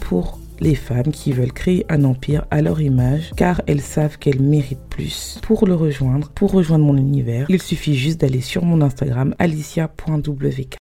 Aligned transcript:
Pour 0.00 0.38
les 0.60 0.74
femmes 0.74 1.10
qui 1.12 1.32
veulent 1.32 1.52
créer 1.52 1.84
un 1.88 2.04
empire 2.04 2.44
à 2.50 2.62
leur 2.62 2.80
image 2.80 3.32
car 3.36 3.60
elles 3.66 3.80
savent 3.80 4.18
qu'elles 4.18 4.40
méritent 4.40 4.88
plus. 4.88 5.38
Pour 5.42 5.66
le 5.66 5.74
rejoindre, 5.74 6.30
pour 6.30 6.52
rejoindre 6.52 6.84
mon 6.84 6.96
univers, 6.96 7.46
il 7.48 7.60
suffit 7.60 7.94
juste 7.94 8.20
d'aller 8.20 8.40
sur 8.40 8.64
mon 8.64 8.80
Instagram 8.80 9.34
alicia.wk. 9.38 10.76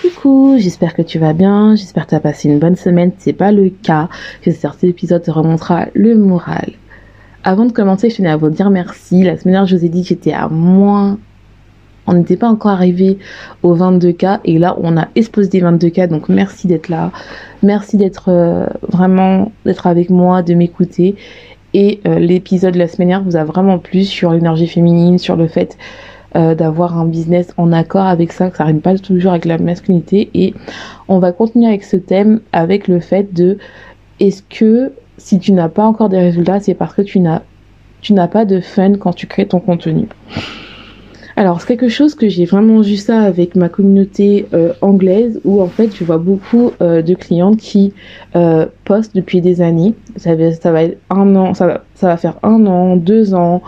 Coucou, 0.00 0.56
j'espère 0.58 0.94
que 0.94 1.02
tu 1.02 1.18
vas 1.18 1.34
bien, 1.34 1.76
j'espère 1.76 2.06
que 2.06 2.10
tu 2.10 2.14
as 2.16 2.20
passé 2.20 2.48
une 2.48 2.58
bonne 2.58 2.76
semaine, 2.76 3.12
c'est 3.18 3.34
pas 3.34 3.52
le 3.52 3.68
cas, 3.68 4.08
j'espère 4.42 4.72
que 4.72 4.80
cet 4.80 4.90
épisode 4.90 5.22
te 5.22 5.30
remontera 5.30 5.86
le 5.94 6.16
moral. 6.16 6.72
Avant 7.44 7.66
de 7.66 7.72
commencer, 7.72 8.08
je 8.08 8.16
tenais 8.16 8.30
à 8.30 8.36
vous 8.36 8.48
dire 8.48 8.70
merci. 8.70 9.22
La 9.22 9.36
semaine 9.36 9.54
dernière, 9.54 9.66
je 9.66 9.76
vous 9.76 9.84
ai 9.84 9.88
dit 9.88 10.02
que 10.02 10.08
j'étais 10.08 10.32
à 10.32 10.48
moins 10.48 11.18
on 12.06 12.14
n'était 12.14 12.36
pas 12.36 12.48
encore 12.48 12.72
arrivé 12.72 13.18
aux 13.62 13.74
22 13.74 14.12
cas 14.12 14.40
et 14.44 14.58
là 14.58 14.76
on 14.80 14.96
a 14.96 15.08
explosé 15.14 15.48
des 15.48 15.60
22 15.60 15.90
cas 15.90 16.06
donc 16.06 16.28
merci 16.28 16.66
d'être 16.66 16.88
là. 16.88 17.12
Merci 17.62 17.96
d'être 17.96 18.28
euh, 18.28 18.66
vraiment 18.88 19.52
d'être 19.64 19.86
avec 19.86 20.10
moi 20.10 20.42
de 20.42 20.54
m'écouter. 20.54 21.16
Et 21.74 22.00
euh, 22.06 22.18
l'épisode 22.18 22.74
de 22.74 22.78
la 22.78 22.88
semaine 22.88 23.08
dernière 23.08 23.24
vous 23.24 23.36
a 23.36 23.44
vraiment 23.44 23.78
plu 23.78 24.04
sur 24.04 24.32
l'énergie 24.32 24.66
féminine 24.66 25.18
sur 25.18 25.36
le 25.36 25.48
fait 25.48 25.78
euh, 26.36 26.54
d'avoir 26.54 26.98
un 26.98 27.06
business 27.06 27.54
en 27.56 27.72
accord 27.72 28.06
avec 28.06 28.32
ça 28.32 28.50
que 28.50 28.56
ça 28.56 28.64
rime 28.64 28.80
pas 28.80 28.96
toujours 28.98 29.32
avec 29.32 29.44
la 29.44 29.58
masculinité. 29.58 30.30
Et 30.34 30.54
on 31.08 31.18
va 31.18 31.32
continuer 31.32 31.68
avec 31.68 31.84
ce 31.84 31.96
thème 31.96 32.40
avec 32.52 32.88
le 32.88 33.00
fait 33.00 33.32
de 33.32 33.58
est-ce 34.20 34.42
que 34.42 34.92
si 35.18 35.38
tu 35.38 35.52
n'as 35.52 35.68
pas 35.68 35.84
encore 35.84 36.08
des 36.08 36.18
résultats 36.18 36.60
c'est 36.60 36.74
parce 36.74 36.94
que 36.94 37.02
tu 37.02 37.20
n'as 37.20 37.42
tu 38.00 38.12
n'as 38.12 38.26
pas 38.26 38.44
de 38.44 38.60
fun 38.60 38.94
quand 38.94 39.12
tu 39.12 39.26
crées 39.26 39.46
ton 39.46 39.60
contenu? 39.60 40.08
Alors, 41.36 41.60
c'est 41.60 41.66
quelque 41.66 41.88
chose 41.88 42.14
que 42.14 42.28
j'ai 42.28 42.44
vraiment 42.44 42.80
vu 42.80 42.96
ça 42.96 43.20
avec 43.20 43.56
ma 43.56 43.68
communauté 43.68 44.46
euh, 44.52 44.72
anglaise 44.82 45.40
où 45.44 45.62
en 45.62 45.66
fait, 45.66 45.94
je 45.96 46.04
vois 46.04 46.18
beaucoup 46.18 46.72
euh, 46.82 47.00
de 47.00 47.14
clientes 47.14 47.56
qui 47.56 47.94
euh, 48.36 48.66
postent 48.84 49.14
depuis 49.14 49.40
des 49.40 49.62
années. 49.62 49.94
Ça 50.16 50.34
va, 50.34 50.82
être 50.82 50.98
un 51.08 51.34
an, 51.36 51.54
ça 51.54 51.66
va, 51.66 51.84
ça 51.94 52.08
va 52.08 52.16
faire 52.16 52.38
un 52.42 52.66
an, 52.66 52.96
deux 52.96 53.34
ans 53.34 53.62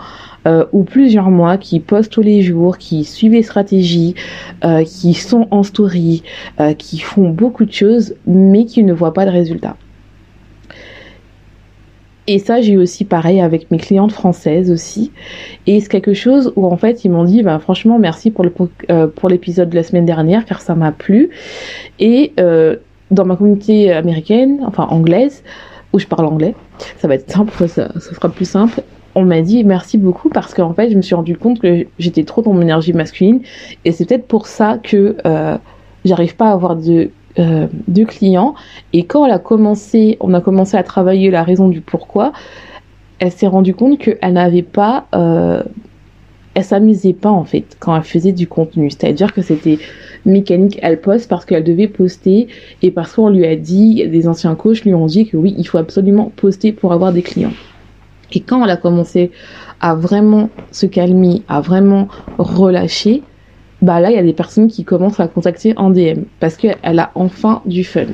ou 0.73 0.83
plusieurs 0.83 1.31
mois 1.31 1.57
qui 1.57 1.79
postent 1.79 2.11
tous 2.11 2.21
les 2.21 2.43
jours, 2.43 2.77
qui 2.77 3.03
suivent 3.03 3.31
les 3.31 3.41
stratégies, 3.41 4.13
qui 4.85 5.15
sont 5.15 5.47
en 5.49 5.63
story, 5.63 6.21
qui 6.77 6.99
font 6.99 7.29
beaucoup 7.29 7.65
de 7.65 7.71
choses, 7.71 8.13
mais 8.27 8.65
qui 8.65 8.83
ne 8.83 8.93
voient 8.93 9.15
pas 9.15 9.25
de 9.25 9.31
résultats. 9.31 9.75
Et 12.27 12.39
ça, 12.39 12.61
j'ai 12.61 12.73
eu 12.73 12.77
aussi 12.77 13.05
pareil 13.05 13.39
avec 13.39 13.69
mes 13.69 13.77
clientes 13.77 14.11
françaises 14.11 14.71
aussi. 14.71 15.11
Et 15.67 15.79
c'est 15.79 15.89
quelque 15.89 16.13
chose 16.13 16.51
où 16.55 16.65
en 16.65 16.77
fait, 16.77 17.05
ils 17.05 17.11
m'ont 17.11 17.23
dit, 17.23 17.43
bah, 17.43 17.59
franchement, 17.59 17.99
merci 17.99 18.31
pour, 18.31 18.43
le, 18.43 18.51
euh, 18.89 19.07
pour 19.07 19.29
l'épisode 19.29 19.69
de 19.69 19.75
la 19.75 19.83
semaine 19.83 20.05
dernière, 20.05 20.45
car 20.45 20.61
ça 20.61 20.73
m'a 20.73 20.91
plu. 20.91 21.29
Et 21.99 22.33
euh, 22.39 22.77
dans 23.11 23.25
ma 23.25 23.35
communauté 23.35 23.91
américaine, 23.91 24.61
enfin 24.65 24.87
anglaise, 24.89 25.43
où 25.93 25.99
je 25.99 26.07
parle 26.07 26.25
anglais, 26.25 26.55
ça 26.97 27.07
va 27.07 27.15
être 27.15 27.31
simple, 27.31 27.67
ça, 27.67 27.91
ça 27.93 28.15
sera 28.15 28.29
plus 28.29 28.49
simple. 28.49 28.81
On 29.13 29.23
m'a 29.23 29.41
dit 29.41 29.63
merci 29.63 29.97
beaucoup 29.97 30.29
parce 30.29 30.53
qu'en 30.53 30.73
fait, 30.73 30.89
je 30.89 30.97
me 30.97 31.01
suis 31.01 31.15
rendu 31.15 31.37
compte 31.37 31.59
que 31.59 31.85
j'étais 31.99 32.23
trop 32.23 32.41
dans 32.41 32.51
mon 32.51 32.61
énergie 32.61 32.91
masculine. 32.91 33.41
Et 33.85 33.91
c'est 33.91 34.05
peut-être 34.05 34.27
pour 34.27 34.47
ça 34.47 34.77
que 34.81 35.15
euh, 35.25 35.57
j'arrive 36.03 36.35
pas 36.35 36.49
à 36.49 36.51
avoir 36.51 36.75
de 36.75 37.11
euh, 37.39 37.67
de 37.87 38.03
clients. 38.03 38.55
Et 38.93 39.03
quand 39.03 39.25
elle 39.25 39.31
a 39.31 39.39
commencé, 39.39 40.17
on 40.21 40.33
a 40.33 40.41
commencé 40.41 40.77
à 40.77 40.83
travailler 40.83 41.29
la 41.31 41.43
raison 41.43 41.67
du 41.67 41.81
pourquoi, 41.81 42.31
elle 43.19 43.31
s'est 43.31 43.47
rendue 43.47 43.73
compte 43.73 43.99
qu'elle 43.99 44.33
n'avait 44.33 44.61
pas, 44.61 45.07
euh, 45.13 45.61
elle 46.53 46.63
s'amusait 46.63 47.13
pas 47.13 47.31
en 47.31 47.43
fait 47.43 47.75
quand 47.79 47.95
elle 47.95 48.03
faisait 48.03 48.31
du 48.31 48.47
contenu. 48.47 48.89
C'est-à-dire 48.89 49.33
que 49.33 49.41
c'était 49.41 49.79
mécanique, 50.25 50.79
elle 50.81 51.01
poste 51.01 51.29
parce 51.29 51.45
qu'elle 51.45 51.63
devait 51.63 51.87
poster 51.87 52.47
et 52.81 52.91
parce 52.91 53.13
qu'on 53.13 53.29
lui 53.29 53.45
a 53.45 53.55
dit, 53.55 54.07
des 54.07 54.27
anciens 54.27 54.55
coachs 54.55 54.83
lui 54.85 54.93
ont 54.93 55.05
dit 55.05 55.27
que 55.27 55.37
oui, 55.37 55.55
il 55.57 55.67
faut 55.67 55.77
absolument 55.77 56.31
poster 56.35 56.71
pour 56.71 56.93
avoir 56.93 57.11
des 57.11 57.21
clients. 57.21 57.53
Et 58.33 58.39
quand 58.39 58.63
elle 58.63 58.71
a 58.71 58.77
commencé 58.77 59.31
à 59.81 59.95
vraiment 59.95 60.49
se 60.71 60.85
calmer, 60.85 61.43
à 61.47 61.61
vraiment 61.61 62.07
relâcher, 62.37 63.23
bah 63.81 63.99
là, 63.99 64.09
il 64.09 64.15
y 64.15 64.19
a 64.19 64.23
des 64.23 64.33
personnes 64.33 64.67
qui 64.67 64.83
commencent 64.83 65.19
à 65.19 65.27
contacter 65.27 65.73
en 65.77 65.89
DM 65.89 66.23
parce 66.39 66.55
qu'elle 66.57 66.99
a 66.99 67.11
enfin 67.15 67.61
du 67.65 67.83
fun. 67.83 68.05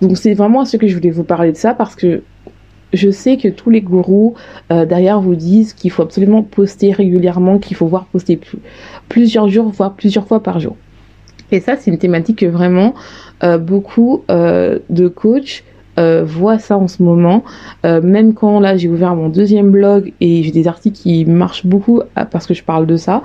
Donc 0.00 0.16
c'est 0.16 0.34
vraiment 0.34 0.60
à 0.60 0.64
ce 0.64 0.76
que 0.76 0.86
je 0.86 0.94
voulais 0.94 1.10
vous 1.10 1.24
parler 1.24 1.52
de 1.52 1.56
ça 1.56 1.74
parce 1.74 1.94
que 1.94 2.22
je 2.92 3.10
sais 3.10 3.36
que 3.36 3.48
tous 3.48 3.70
les 3.70 3.82
gourous 3.82 4.34
euh, 4.72 4.86
derrière 4.86 5.20
vous 5.20 5.34
disent 5.34 5.74
qu'il 5.74 5.90
faut 5.90 6.02
absolument 6.02 6.42
poster 6.42 6.92
régulièrement, 6.92 7.58
qu'il 7.58 7.76
faut 7.76 7.86
voir 7.86 8.06
poster 8.06 8.40
plusieurs 9.08 9.48
jours, 9.48 9.68
voire 9.68 9.94
plusieurs 9.94 10.26
fois 10.26 10.42
par 10.42 10.58
jour. 10.60 10.76
Et 11.50 11.60
ça, 11.60 11.76
c'est 11.76 11.90
une 11.90 11.98
thématique 11.98 12.40
que 12.40 12.46
vraiment 12.46 12.94
euh, 13.42 13.58
beaucoup 13.58 14.24
euh, 14.30 14.78
de 14.90 15.08
coachs 15.08 15.64
euh, 15.98 16.24
vois 16.24 16.58
ça 16.58 16.78
en 16.78 16.88
ce 16.88 17.02
moment. 17.02 17.44
Euh, 17.84 18.00
même 18.00 18.34
quand 18.34 18.60
là 18.60 18.76
j'ai 18.76 18.88
ouvert 18.88 19.14
mon 19.14 19.28
deuxième 19.28 19.70
blog 19.70 20.12
et 20.20 20.42
j'ai 20.42 20.50
des 20.50 20.68
articles 20.68 20.96
qui 20.96 21.24
marchent 21.24 21.66
beaucoup 21.66 22.00
euh, 22.00 22.24
parce 22.30 22.46
que 22.46 22.54
je 22.54 22.62
parle 22.62 22.86
de 22.86 22.96
ça. 22.96 23.22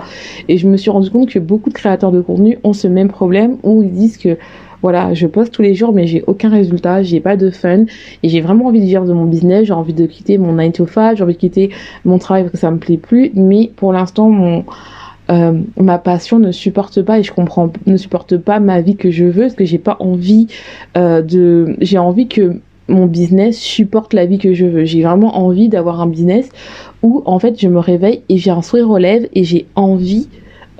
Et 0.48 0.58
je 0.58 0.68
me 0.68 0.76
suis 0.76 0.90
rendu 0.90 1.10
compte 1.10 1.30
que 1.30 1.38
beaucoup 1.38 1.70
de 1.70 1.74
créateurs 1.74 2.12
de 2.12 2.20
contenu 2.20 2.58
ont 2.64 2.72
ce 2.72 2.88
même 2.88 3.08
problème 3.08 3.56
où 3.62 3.82
ils 3.82 3.92
disent 3.92 4.18
que 4.18 4.36
voilà, 4.82 5.14
je 5.14 5.26
poste 5.26 5.54
tous 5.54 5.62
les 5.62 5.74
jours, 5.74 5.94
mais 5.94 6.06
j'ai 6.06 6.22
aucun 6.26 6.50
résultat, 6.50 7.02
j'ai 7.02 7.20
pas 7.20 7.36
de 7.36 7.48
fun, 7.48 7.84
et 8.22 8.28
j'ai 8.28 8.42
vraiment 8.42 8.66
envie 8.66 8.80
de 8.80 8.84
vivre 8.84 9.06
de 9.06 9.14
mon 9.14 9.24
business, 9.24 9.64
j'ai 9.64 9.72
envie 9.72 9.94
de 9.94 10.04
quitter 10.04 10.36
mon 10.36 10.52
9 10.52 10.72
to 10.72 10.86
5, 10.86 11.16
j'ai 11.16 11.24
envie 11.24 11.32
de 11.32 11.38
quitter 11.38 11.70
mon 12.04 12.18
travail 12.18 12.42
parce 12.42 12.52
que 12.52 12.58
ça 12.58 12.70
me 12.70 12.76
plaît 12.76 12.98
plus, 12.98 13.32
mais 13.34 13.70
pour 13.76 13.94
l'instant, 13.94 14.28
mon, 14.28 14.62
ma 15.28 15.98
passion 15.98 16.38
ne 16.38 16.52
supporte 16.52 17.02
pas 17.02 17.18
et 17.18 17.22
je 17.22 17.32
comprends 17.32 17.72
ne 17.86 17.96
supporte 17.96 18.36
pas 18.36 18.60
ma 18.60 18.80
vie 18.80 18.96
que 18.96 19.10
je 19.10 19.24
veux 19.24 19.42
parce 19.42 19.54
que 19.54 19.64
j'ai 19.64 19.78
pas 19.78 19.96
envie 20.00 20.48
de 20.94 21.76
j'ai 21.80 21.98
envie 21.98 22.28
que 22.28 22.60
mon 22.88 23.06
business 23.06 23.58
supporte 23.58 24.12
la 24.12 24.26
vie 24.26 24.38
que 24.38 24.54
je 24.54 24.66
veux. 24.66 24.84
J'ai 24.84 25.02
vraiment 25.02 25.38
envie 25.38 25.68
d'avoir 25.68 26.00
un 26.00 26.06
business 26.06 26.48
où 27.02 27.22
en 27.24 27.38
fait 27.38 27.60
je 27.60 27.68
me 27.68 27.78
réveille 27.78 28.22
et 28.28 28.38
j'ai 28.38 28.50
un 28.50 28.62
sourire 28.62 28.90
aux 28.90 28.98
lèvres 28.98 29.26
et 29.34 29.44
j'ai 29.44 29.66
envie 29.74 30.28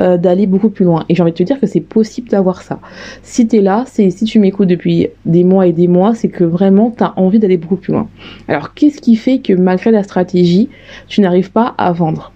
euh, 0.00 0.16
d'aller 0.16 0.47
beaucoup 0.47 0.71
plus 0.71 0.84
loin. 0.84 1.05
Et 1.09 1.15
j'ai 1.15 1.22
envie 1.22 1.32
de 1.32 1.37
te 1.37 1.43
dire 1.43 1.61
que 1.61 1.66
c'est 1.66 1.81
possible 1.81 2.28
d'avoir 2.28 2.62
ça. 2.62 2.81
Si 3.22 3.47
tu 3.47 3.56
es 3.56 3.61
là, 3.61 3.84
c'est 3.87 4.11
si 4.11 4.25
tu 4.25 4.38
m'écoutes 4.38 4.69
depuis 4.69 5.09
des 5.25 5.44
mois 5.44 5.66
et 5.66 5.72
des 5.72 5.88
mois, 5.88 6.15
c'est 6.15 6.28
que 6.28 6.44
vraiment 6.44 6.91
tu 6.91 7.05
as 7.05 7.19
envie 7.19 7.38
d'aller 7.38 7.56
beaucoup 7.56 7.76
plus 7.76 7.93
loin. 7.93 8.09
Alors 8.49 8.75
qu'est-ce 8.75 9.00
qui 9.00 9.16
fait 9.16 9.38
que 9.38 9.53
malgré 9.53 9.91
la 9.91 10.03
stratégie, 10.03 10.69
tu 11.09 11.21
n'arrives 11.21 11.53
pas 11.53 11.75
à 11.78 11.93
vendre? 11.93 12.34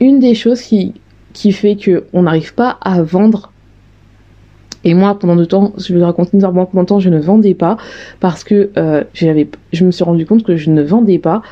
Une 0.00 0.18
des 0.18 0.34
choses 0.34 0.60
qui, 0.62 0.94
qui 1.32 1.52
fait 1.52 1.76
qu'on 1.76 2.22
n'arrive 2.22 2.54
pas 2.54 2.78
à 2.80 3.02
vendre 3.02 3.52
et 4.86 4.94
moi, 4.94 5.18
pendant 5.18 5.34
de 5.34 5.44
temps, 5.44 5.72
je 5.78 5.92
vais 5.92 6.04
raconter 6.04 6.30
une 6.34 6.40
pendant 6.42 6.82
de 6.82 6.86
temps, 6.86 7.00
je 7.00 7.10
ne 7.10 7.18
vendais 7.18 7.54
pas 7.54 7.76
parce 8.20 8.44
que 8.44 8.70
euh, 8.76 9.02
je 9.14 9.84
me 9.84 9.90
suis 9.90 10.04
rendu 10.04 10.24
compte 10.24 10.44
que 10.44 10.56
je 10.56 10.70
ne 10.70 10.80
vendais 10.80 11.18
pas. 11.18 11.42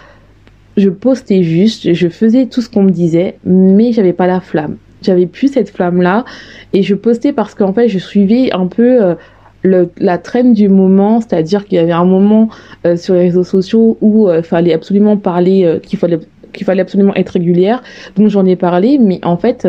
Je 0.77 0.89
postais 0.89 1.43
juste, 1.43 1.93
je 1.95 2.09
faisais 2.09 2.47
tout 2.47 2.61
ce 2.61 2.69
qu'on 2.69 2.85
me 2.85 2.93
disait, 2.93 3.39
mais 3.45 3.91
j'avais 3.91 4.13
pas 4.13 4.29
la 4.29 4.41
flamme. 4.41 4.77
J'avais 5.03 5.27
plus 5.27 5.49
cette 5.49 5.71
flamme-là 5.71 6.25
et 6.73 6.85
je 6.85 6.95
postais 6.95 7.33
parce 7.33 7.57
qu'en 7.57 7.73
fait, 7.73 7.89
je 7.89 7.99
suivais 7.99 8.53
un 8.53 8.69
peu 8.69 9.03
euh, 9.03 9.15
le, 9.63 9.91
la 9.99 10.19
traîne 10.19 10.55
du 10.55 10.69
moment, 10.69 11.21
c'est-à-dire 11.21 11.65
qu'il 11.65 11.75
y 11.75 11.81
avait 11.81 11.91
un 11.91 12.05
moment 12.05 12.51
euh, 12.87 12.97
sur 12.97 13.15
les 13.15 13.23
réseaux 13.23 13.43
sociaux 13.43 13.99
où 14.01 14.31
il 14.31 14.45
fallait 14.45 14.73
absolument 14.73 15.17
parler, 15.17 15.81
qu'il 15.83 15.99
fallait 15.99 16.21
qu'il 16.55 16.65
fallait 16.65 16.83
absolument 16.83 17.15
être 17.15 17.31
régulière. 17.31 17.83
Donc 18.17 18.29
j'en 18.29 18.47
ai 18.47 18.57
parlé, 18.57 18.99
mais 18.99 19.21
en 19.25 19.37
fait 19.37 19.67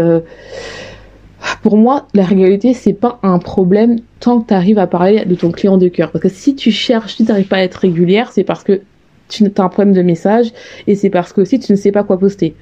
pour 1.62 1.78
moi, 1.78 2.08
la 2.14 2.24
régularité, 2.24 2.74
c'est 2.74 2.94
pas 2.94 3.20
un 3.24 3.40
problème 3.40 3.98
tant 4.20 4.42
que 4.42 4.48
tu 4.48 4.54
arrives 4.54 4.80
à 4.80 4.88
parler 4.88 5.26
de 5.26 5.36
ton 5.36 5.52
client 5.52 5.78
de 5.78 5.88
cœur. 5.88 6.12
Parce 6.12 6.24
que 6.24 6.30
si 6.30 6.56
tu 6.56 6.72
cherches, 6.72 7.16
si 7.16 7.26
tu 7.26 7.30
n'arrives 7.30 7.48
pas 7.48 7.58
à 7.58 7.62
être 7.62 7.76
régulière, 7.76 8.32
c'est 8.32 8.44
parce 8.44 8.64
que 8.64 8.82
tu 9.30 9.44
as 9.44 9.64
un 9.64 9.70
problème 9.70 9.94
de 9.94 10.02
message 10.02 10.52
et 10.88 10.96
c'est 10.96 11.10
parce 11.10 11.34
que 11.34 11.42
aussi 11.42 11.60
tu 11.60 11.72
ne 11.72 11.78
sais 11.78 11.92
pas 11.92 12.04
quoi 12.04 12.20
poster. 12.20 12.56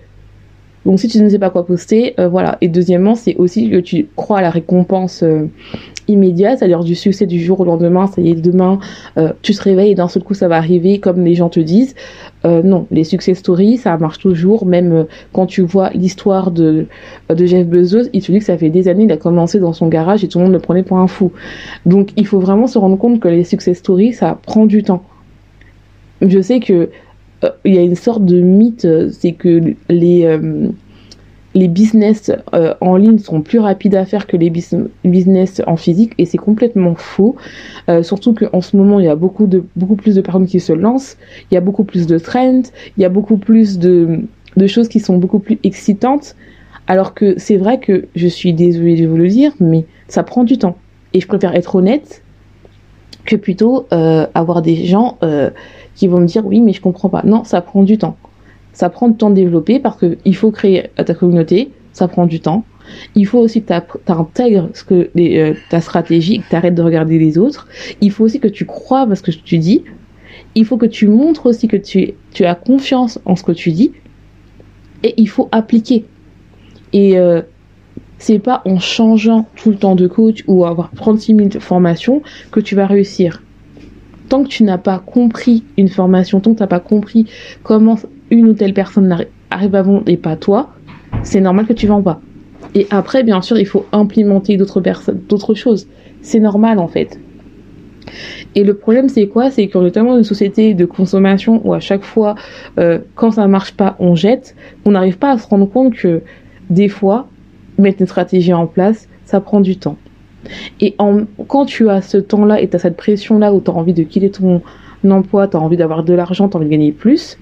Donc 0.86 1.00
si 1.00 1.08
tu 1.08 1.22
ne 1.22 1.30
sais 1.30 1.40
pas 1.40 1.50
quoi 1.50 1.66
poster, 1.66 2.14
euh, 2.20 2.28
voilà. 2.28 2.58
Et 2.62 2.68
deuxièmement, 2.68 3.16
c'est 3.16 3.36
aussi 3.36 3.70
que 3.70 3.78
tu 3.78 4.08
crois 4.16 4.40
à 4.40 4.42
la 4.42 4.50
récompense 4.50 5.24
euh, 5.24 5.48
immédiate, 6.08 6.60
c'est-à-dire 6.60 6.84
du 6.84 6.96
succès 6.96 7.26
du 7.26 7.40
jour 7.40 7.62
au 7.62 7.66
lendemain, 7.66 8.08
ça 8.08 8.22
y 8.22 8.32
est, 8.32 8.36
demain, 8.36 8.80
euh, 9.18 9.32
tu 9.42 9.54
te 9.54 9.62
réveilles 9.62 9.92
et 9.92 9.96
d'un 9.96 10.10
seul 10.10 10.22
coup 10.22 10.34
ça 10.34 10.50
va 10.50 10.58
arriver 10.58 11.00
comme 11.00 11.24
les 11.24 11.36
gens 11.36 11.50
te 11.50 11.62
disent. 11.62 11.96
non, 12.44 12.88
les 12.92 13.06
success 13.06 13.38
stories, 13.38 13.78
ça 13.78 13.98
marche 13.98 14.20
toujours, 14.20 14.66
même 14.66 15.06
quand 15.32 15.46
tu 15.46 15.62
vois 15.62 15.92
l'histoire 15.92 16.52
de, 16.52 16.88
de 17.30 17.46
Jeff 17.46 17.66
Bezos, 17.66 18.10
il 18.12 18.22
te 18.22 18.34
dit 18.34 18.40
que 18.40 18.44
ça 18.44 18.58
fait 18.58 18.70
des 18.70 18.90
années, 18.90 19.06
il 19.06 19.12
a 19.14 19.18
commencé 19.18 19.60
dans 19.60 19.72
son 19.72 19.88
garage 19.88 20.26
et 20.26 20.28
tout 20.28 20.40
le 20.40 20.44
monde 20.44 20.54
le 20.54 20.60
prenait 20.60 20.84
pour 20.84 20.98
un 20.98 21.08
fou. 21.08 21.32
Donc 21.86 22.10
il 22.18 22.28
faut 22.28 22.40
vraiment 22.40 22.68
se 22.68 22.78
rendre 22.78 22.98
compte 22.98 23.22
que 23.22 23.30
les 23.30 23.46
success 23.46 23.78
stories, 23.78 24.12
ça 24.12 24.38
prend 24.46 24.66
du 24.66 24.84
temps. 24.84 25.04
Je 26.22 26.42
sais 26.42 26.60
que 26.60 26.74
euh, 26.74 26.88
il 27.66 27.74
y 27.74 27.78
a 27.78 27.82
une 27.82 27.96
sorte 27.96 28.26
de 28.26 28.40
mythe, 28.42 28.86
euh, 28.86 29.10
c'est 29.12 29.34
que 29.34 29.74
les, 29.90 30.26
euh, 30.26 30.70
les 31.56 31.68
business 31.68 32.32
en 32.82 32.96
ligne 32.98 33.20
sont 33.20 33.42
plus 33.42 33.60
rapides 33.60 33.96
à 33.96 34.06
faire 34.06 34.26
que 34.26 34.38
les 34.38 34.50
business 34.50 35.62
en 35.68 35.78
physique 35.78 36.14
et 36.18 36.26
c'est 36.26 36.40
complètement 36.40 36.96
faux. 36.96 37.36
surtout 38.02 38.34
qu'en 38.34 38.60
ce 38.60 38.76
moment, 38.76 39.00
il 39.00 39.06
y 39.06 39.10
a 39.10 39.16
beaucoup, 39.16 39.46
de, 39.46 39.64
beaucoup 39.76 39.96
plus 39.96 40.16
de 40.16 40.22
personnes 40.22 40.48
qui 40.48 40.60
se 40.60 40.74
lancent, 40.74 41.16
il 41.52 41.54
y 41.54 41.58
a 41.58 41.62
beaucoup 41.62 41.84
plus 41.84 42.08
de 42.08 42.18
trends, 42.18 42.64
il 42.98 43.02
y 43.04 43.06
a 43.06 43.10
beaucoup 43.10 43.38
plus 43.38 43.78
de, 43.78 44.22
de 44.58 44.66
choses 44.66 44.88
qui 44.88 45.00
sont 45.00 45.18
beaucoup 45.18 45.38
plus 45.38 45.60
excitantes. 45.64 46.36
Alors 46.88 47.14
que 47.14 47.36
c'est 47.38 47.58
vrai 47.58 47.80
que 47.80 48.08
je 48.16 48.28
suis 48.28 48.54
désolée 48.54 49.00
de 49.00 49.08
vous 49.08 49.18
le 49.18 49.28
dire, 49.28 49.52
mais 49.60 49.86
ça 50.08 50.24
prend 50.24 50.44
du 50.44 50.58
temps. 50.58 50.76
Et 51.14 51.22
je 51.22 51.28
préfère 51.28 51.54
être 51.56 51.76
honnête 51.76 52.24
que 53.26 53.36
plutôt 53.36 53.86
avoir 53.92 54.64
des 54.64 54.86
gens 54.86 55.20
qui 55.96 56.08
vont 56.08 56.20
me 56.20 56.26
dire 56.26 56.46
oui, 56.46 56.62
mais 56.62 56.74
je 56.74 56.82
comprends 56.82 57.10
pas. 57.10 57.22
Non, 57.24 57.44
ça 57.44 57.62
prend 57.62 57.84
du 57.84 57.98
temps. 57.98 58.18
Ça 58.74 58.90
prend 58.90 59.08
du 59.08 59.16
temps 59.16 59.30
de 59.30 59.36
développer 59.36 59.80
parce 59.80 59.98
qu'il 59.98 60.36
faut 60.36 60.52
créer 60.52 60.90
ta 60.96 61.14
communauté, 61.14 61.72
ça 61.92 62.08
prend 62.08 62.26
du 62.26 62.40
temps. 62.40 62.66
Il 63.16 63.26
faut 63.26 63.40
aussi 63.40 63.64
que 63.64 63.74
tu 63.74 64.12
intègres 64.12 64.70
ce 64.74 64.84
que 64.84 65.10
euh, 65.18 65.54
ta 65.70 65.80
stratégie, 65.80 66.40
que 66.40 66.50
tu 66.50 66.56
arrêtes 66.56 66.76
de 66.76 66.82
regarder 66.82 67.18
les 67.20 67.38
autres. 67.38 67.68
Il 68.02 68.12
faut 68.12 68.24
aussi 68.26 68.40
que 68.40 68.48
tu 68.48 68.66
crois 68.66 69.02
à 69.02 69.16
ce 69.16 69.22
que 69.22 69.32
tu 69.32 69.58
dis. 69.58 69.84
Il 70.56 70.66
faut 70.66 70.78
que 70.78 70.86
tu 70.86 71.08
montres 71.08 71.46
aussi 71.46 71.68
que 71.68 71.78
tu, 71.78 72.14
tu 72.32 72.46
as 72.46 72.56
confiance 72.56 73.20
en 73.26 73.36
ce 73.36 73.44
que 73.44 73.52
tu 73.52 73.72
dis. 73.72 73.92
Et 75.04 75.14
il 75.18 75.30
faut 75.30 75.50
appliquer. 75.52 76.06
Et 76.92 77.18
euh, 77.18 77.42
c'est 78.18 78.40
pas 78.40 78.62
en 78.66 78.80
changeant 78.80 79.48
tout 79.56 79.70
le 79.70 79.78
temps 79.78 79.96
de 79.96 80.08
coach 80.08 80.44
ou 80.48 80.66
avoir 80.66 80.92
36 80.96 81.36
000 81.36 81.50
formations 81.60 82.22
que 82.52 82.60
tu 82.60 82.76
vas 82.76 82.88
réussir 82.88 83.42
tant 84.34 84.44
que 84.44 84.50
tu 84.50 84.64
n'as 84.64 84.80
pas 84.80 84.98
compris 84.98 85.64
une 85.78 85.90
formation, 85.90 86.40
tant 86.40 86.54
que 86.54 86.58
tu 86.58 86.64
n'as 86.64 86.68
pas 86.68 86.80
compris 86.80 87.28
comment 87.62 88.00
une 88.32 88.48
ou 88.48 88.54
telle 88.54 88.74
personne 88.74 89.28
arrive 89.52 89.76
à 89.76 89.84
vendre 89.84 90.02
et 90.08 90.18
pas 90.18 90.36
toi, 90.36 90.72
c'est 91.22 91.40
normal 91.40 91.68
que 91.68 91.74
tu 91.74 91.86
vends 91.86 92.02
pas. 92.02 92.20
Et 92.74 92.88
après, 92.90 93.22
bien 93.22 93.44
sûr, 93.44 93.60
il 93.60 93.68
faut 93.68 93.86
implémenter 93.92 94.58
d'autres 94.58 94.82
personnes, 94.82 95.22
d'autres 95.30 95.54
choses. 95.54 95.86
C'est 96.24 96.40
normal 96.40 96.80
en 96.80 96.88
fait. 96.88 97.20
Et 98.56 98.64
le 98.64 98.74
problème, 98.74 99.08
c'est 99.08 99.28
quoi? 99.28 99.52
C'est 99.52 99.68
qu'on 99.68 99.86
est 99.86 99.92
tellement 99.92 100.18
une 100.18 100.24
société 100.24 100.74
de 100.74 100.86
consommation 100.86 101.62
où 101.64 101.76
à 101.76 101.80
chaque 101.80 102.04
fois, 102.04 102.34
euh, 102.80 102.98
quand 103.14 103.30
ça 103.30 103.48
marche 103.48 103.74
pas, 103.74 103.96
on 104.00 104.16
jette. 104.16 104.56
On 104.84 104.92
n'arrive 104.94 105.20
pas 105.20 105.30
à 105.30 105.38
se 105.38 105.48
rendre 105.48 105.70
compte 105.70 105.94
que 105.94 106.24
des 106.72 106.90
fois, 106.90 107.28
mettre 107.78 108.02
une 108.02 108.08
stratégie 108.08 108.54
en 108.54 108.66
place, 108.66 109.08
ça 109.26 109.40
prend 109.42 109.62
du 109.62 109.78
temps. 109.78 109.98
Et 110.82 110.96
quand 111.48 111.66
tu 111.66 111.90
as 111.90 112.02
ce 112.02 112.18
temps-là 112.18 112.62
et 112.62 112.68
tu 112.68 112.76
as 112.76 112.80
cette 112.80 112.98
pression-là 112.98 113.54
où 113.54 113.62
tu 113.62 113.72
as 113.72 113.74
envie 113.74 113.94
de 113.94 114.04
quitter 114.04 114.30
ton 114.30 114.62
emploi, 115.10 115.48
tu 115.48 115.58
as 115.58 115.60
envie 115.60 115.78
d'avoir 115.78 116.04
de 116.04 116.14
l'argent, 116.14 116.50
tu 116.50 116.56
as 116.56 116.60
envie 116.60 116.68
de 116.68 116.72
gagner 116.72 116.92
plus, 116.92 117.38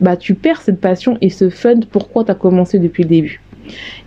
bah 0.00 0.16
tu 0.16 0.34
perds 0.34 0.60
cette 0.60 0.80
passion 0.80 1.16
et 1.20 1.30
ce 1.30 1.48
fun 1.48 1.80
pourquoi 1.90 2.24
tu 2.24 2.30
as 2.30 2.34
commencé 2.34 2.78
depuis 2.78 3.02
le 3.02 3.08
début? 3.08 3.40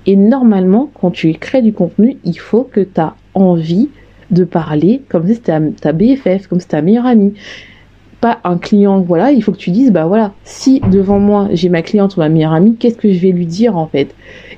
Et 0.05 0.15
normalement, 0.15 0.89
quand 0.99 1.11
tu 1.11 1.33
crées 1.33 1.61
du 1.61 1.73
contenu, 1.73 2.17
il 2.23 2.39
faut 2.39 2.63
que 2.63 2.81
tu 2.81 3.01
as 3.01 3.15
envie 3.33 3.89
de 4.31 4.43
parler 4.43 5.01
comme 5.09 5.27
si 5.27 5.35
c'était 5.35 5.59
ta 5.81 5.91
BFF, 5.91 6.47
comme 6.47 6.59
si 6.59 6.63
c'était 6.63 6.77
ta 6.77 6.81
meilleure 6.81 7.05
amie. 7.05 7.33
Pas 8.21 8.39
un 8.43 8.57
client, 8.57 8.99
voilà, 8.99 9.31
il 9.31 9.41
faut 9.41 9.53
que 9.53 9.57
tu 9.57 9.71
dises, 9.71 9.91
bah 9.91 10.05
voilà, 10.05 10.33
si 10.43 10.81
devant 10.91 11.19
moi 11.19 11.47
j'ai 11.53 11.69
ma 11.69 11.81
cliente 11.81 12.17
ou 12.17 12.19
ma 12.19 12.29
meilleure 12.29 12.53
amie, 12.53 12.75
qu'est-ce 12.75 12.97
que 12.97 13.11
je 13.11 13.19
vais 13.19 13.31
lui 13.31 13.45
dire 13.45 13.77
en 13.77 13.87
fait? 13.87 14.13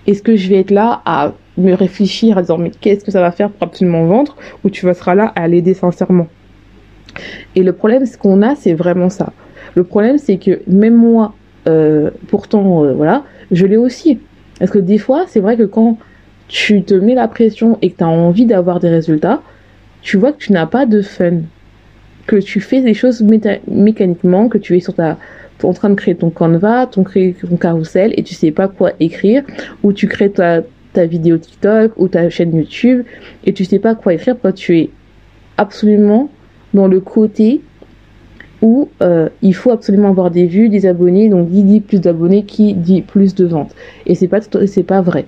Est-ce 0.08 0.24
que 0.24 0.36
je 0.36 0.50
vais 0.50 0.58
être 0.58 0.72
là 0.72 1.02
à 1.06 1.34
me 1.58 1.74
réfléchir 1.74 2.38
à 2.38 2.58
mais 2.58 2.72
qu'est-ce 2.72 3.04
que 3.04 3.12
ça 3.12 3.22
va 3.22 3.32
faire 3.32 3.50
pour 3.50 3.68
absolument 3.68 4.06
vendre 4.06 4.36
ou 4.64 4.70
tu 4.70 4.86
vas 4.86 4.94
seras 4.94 5.16
là 5.16 5.32
à 5.36 5.48
l'aider 5.48 5.74
sincèrement. 5.74 6.28
Et 7.56 7.64
le 7.64 7.74
problème 7.74 8.06
ce 8.06 8.18
qu'on 8.18 8.42
a 8.42 8.56
c'est 8.56 8.74
vraiment 8.74 9.10
ça. 9.10 9.34
Le 9.76 9.84
problème 9.84 10.18
c'est 10.18 10.38
que 10.38 10.62
même 10.68 10.96
moi 10.96 11.34
euh, 11.68 12.12
pourtant 12.28 12.84
euh, 12.84 12.94
voilà 12.94 13.24
je 13.52 13.66
l'ai 13.66 13.78
aussi. 13.78 14.20
Parce 14.60 14.72
que 14.72 14.80
des 14.80 14.98
fois 14.98 15.26
c'est 15.28 15.40
vrai 15.40 15.58
que 15.58 15.64
quand 15.64 15.98
tu 16.48 16.84
te 16.84 16.94
mets 16.94 17.16
la 17.16 17.28
pression 17.28 17.78
et 17.82 17.92
que 17.92 17.98
tu 17.98 18.04
as 18.04 18.10
envie 18.10 18.46
d'avoir 18.46 18.80
des 18.80 18.90
résultats, 18.90 19.42
tu 20.02 20.18
vois 20.18 20.32
que 20.32 20.38
tu 20.38 20.52
n'as 20.52 20.66
pas 20.66 20.86
de 20.86 21.02
fun. 21.02 21.42
Que 22.28 22.36
tu 22.38 22.60
fais 22.60 22.82
des 22.82 22.94
choses 22.94 23.24
mécaniquement, 23.68 24.48
que 24.48 24.58
tu 24.58 24.78
es 24.78 24.80
sur 24.80 24.94
ta, 24.94 25.18
en 25.64 25.74
train 25.74 25.90
de 25.90 25.96
créer 25.96 26.16
ton 26.16 26.30
Canva, 26.30 26.88
ton, 26.88 27.04
ton 27.04 27.58
carrousel 27.58 28.14
et 28.18 28.24
tu 28.24 28.36
sais 28.36 28.52
pas 28.52 28.68
quoi 28.68 28.92
écrire, 29.00 29.44
ou 29.84 29.94
tu 29.94 30.08
crées 30.08 30.32
ta, 30.32 30.62
ta 30.94 31.06
vidéo 31.06 31.38
TikTok 31.38 31.94
ou 31.98 32.08
ta 32.08 32.30
chaîne 32.30 32.56
YouTube 32.56 33.04
et 33.46 33.54
tu 33.54 33.66
sais 33.66 33.80
pas 33.80 33.96
quoi 33.96 34.14
écrire 34.14 34.36
que 34.40 34.50
tu 34.50 34.78
es 34.78 34.90
absolument 35.58 36.30
dans 36.74 36.88
le 36.88 37.00
côté 37.00 37.62
où 38.62 38.90
euh, 39.02 39.30
il 39.42 39.56
faut 39.56 39.72
absolument 39.72 40.10
avoir 40.10 40.32
des 40.32 40.46
vues, 40.46 40.70
des 40.70 40.86
abonnés. 40.86 41.30
Donc, 41.30 41.50
qui 41.50 41.64
dit 41.64 41.80
plus 41.80 42.00
d'abonnés, 42.00 42.44
qui 42.44 42.74
dit 42.74 43.02
plus 43.02 43.34
de 43.36 43.46
ventes. 43.46 43.76
Et 44.06 44.16
c'est 44.16 44.28
pas, 44.28 44.40
c'est 44.42 44.84
pas 44.84 45.02
vrai. 45.02 45.26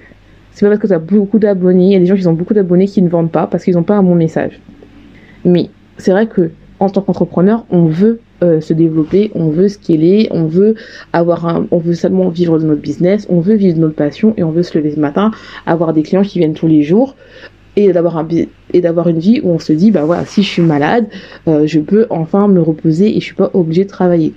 C'est 0.51 0.65
pas 0.65 0.69
parce 0.69 0.81
que 0.81 0.87
tu 0.87 0.93
as 0.93 0.99
beaucoup 0.99 1.39
d'abonnés, 1.39 1.87
il 1.87 1.91
y 1.93 1.95
a 1.95 1.99
des 1.99 2.05
gens 2.05 2.15
qui 2.15 2.27
ont 2.27 2.33
beaucoup 2.33 2.53
d'abonnés 2.53 2.85
qui 2.85 3.01
ne 3.01 3.09
vendent 3.09 3.31
pas 3.31 3.47
parce 3.47 3.63
qu'ils 3.63 3.73
n'ont 3.73 3.83
pas 3.83 3.95
un 3.95 4.03
bon 4.03 4.13
message. 4.13 4.59
Mais 5.45 5.69
c'est 5.97 6.11
vrai 6.11 6.27
que 6.27 6.51
en 6.79 6.89
tant 6.89 7.01
qu'entrepreneur, 7.01 7.65
on 7.71 7.85
veut 7.85 8.19
euh, 8.43 8.61
se 8.61 8.73
développer, 8.73 9.31
on 9.35 9.49
veut 9.49 9.69
scaler, 9.69 10.27
on 10.31 10.45
veut 10.45 10.75
avoir 11.13 11.47
un, 11.47 11.67
on 11.71 11.77
veut 11.77 11.93
seulement 11.93 12.29
vivre 12.29 12.59
de 12.59 12.65
notre 12.65 12.81
business, 12.81 13.25
on 13.29 13.39
veut 13.39 13.55
vivre 13.55 13.75
de 13.75 13.81
notre 13.81 13.95
passion 13.95 14.33
et 14.37 14.43
on 14.43 14.51
veut 14.51 14.63
se 14.63 14.77
lever 14.77 14.91
ce 14.91 14.99
matin, 14.99 15.31
avoir 15.65 15.93
des 15.93 16.03
clients 16.03 16.23
qui 16.23 16.39
viennent 16.39 16.53
tous 16.53 16.67
les 16.67 16.83
jours 16.83 17.15
et 17.75 17.91
d'avoir 17.91 18.17
un 18.17 18.27
et 18.73 18.81
d'avoir 18.81 19.07
une 19.07 19.19
vie 19.19 19.39
où 19.43 19.49
on 19.49 19.59
se 19.59 19.73
dit 19.73 19.91
bah 19.91 20.05
voilà 20.05 20.25
si 20.25 20.43
je 20.43 20.49
suis 20.49 20.61
malade 20.61 21.07
euh, 21.47 21.65
je 21.65 21.79
peux 21.79 22.05
enfin 22.09 22.47
me 22.47 22.61
reposer 22.61 23.15
et 23.15 23.19
je 23.19 23.25
suis 23.25 23.35
pas 23.35 23.49
obligé 23.53 23.85
de 23.85 23.89
travailler. 23.89 24.33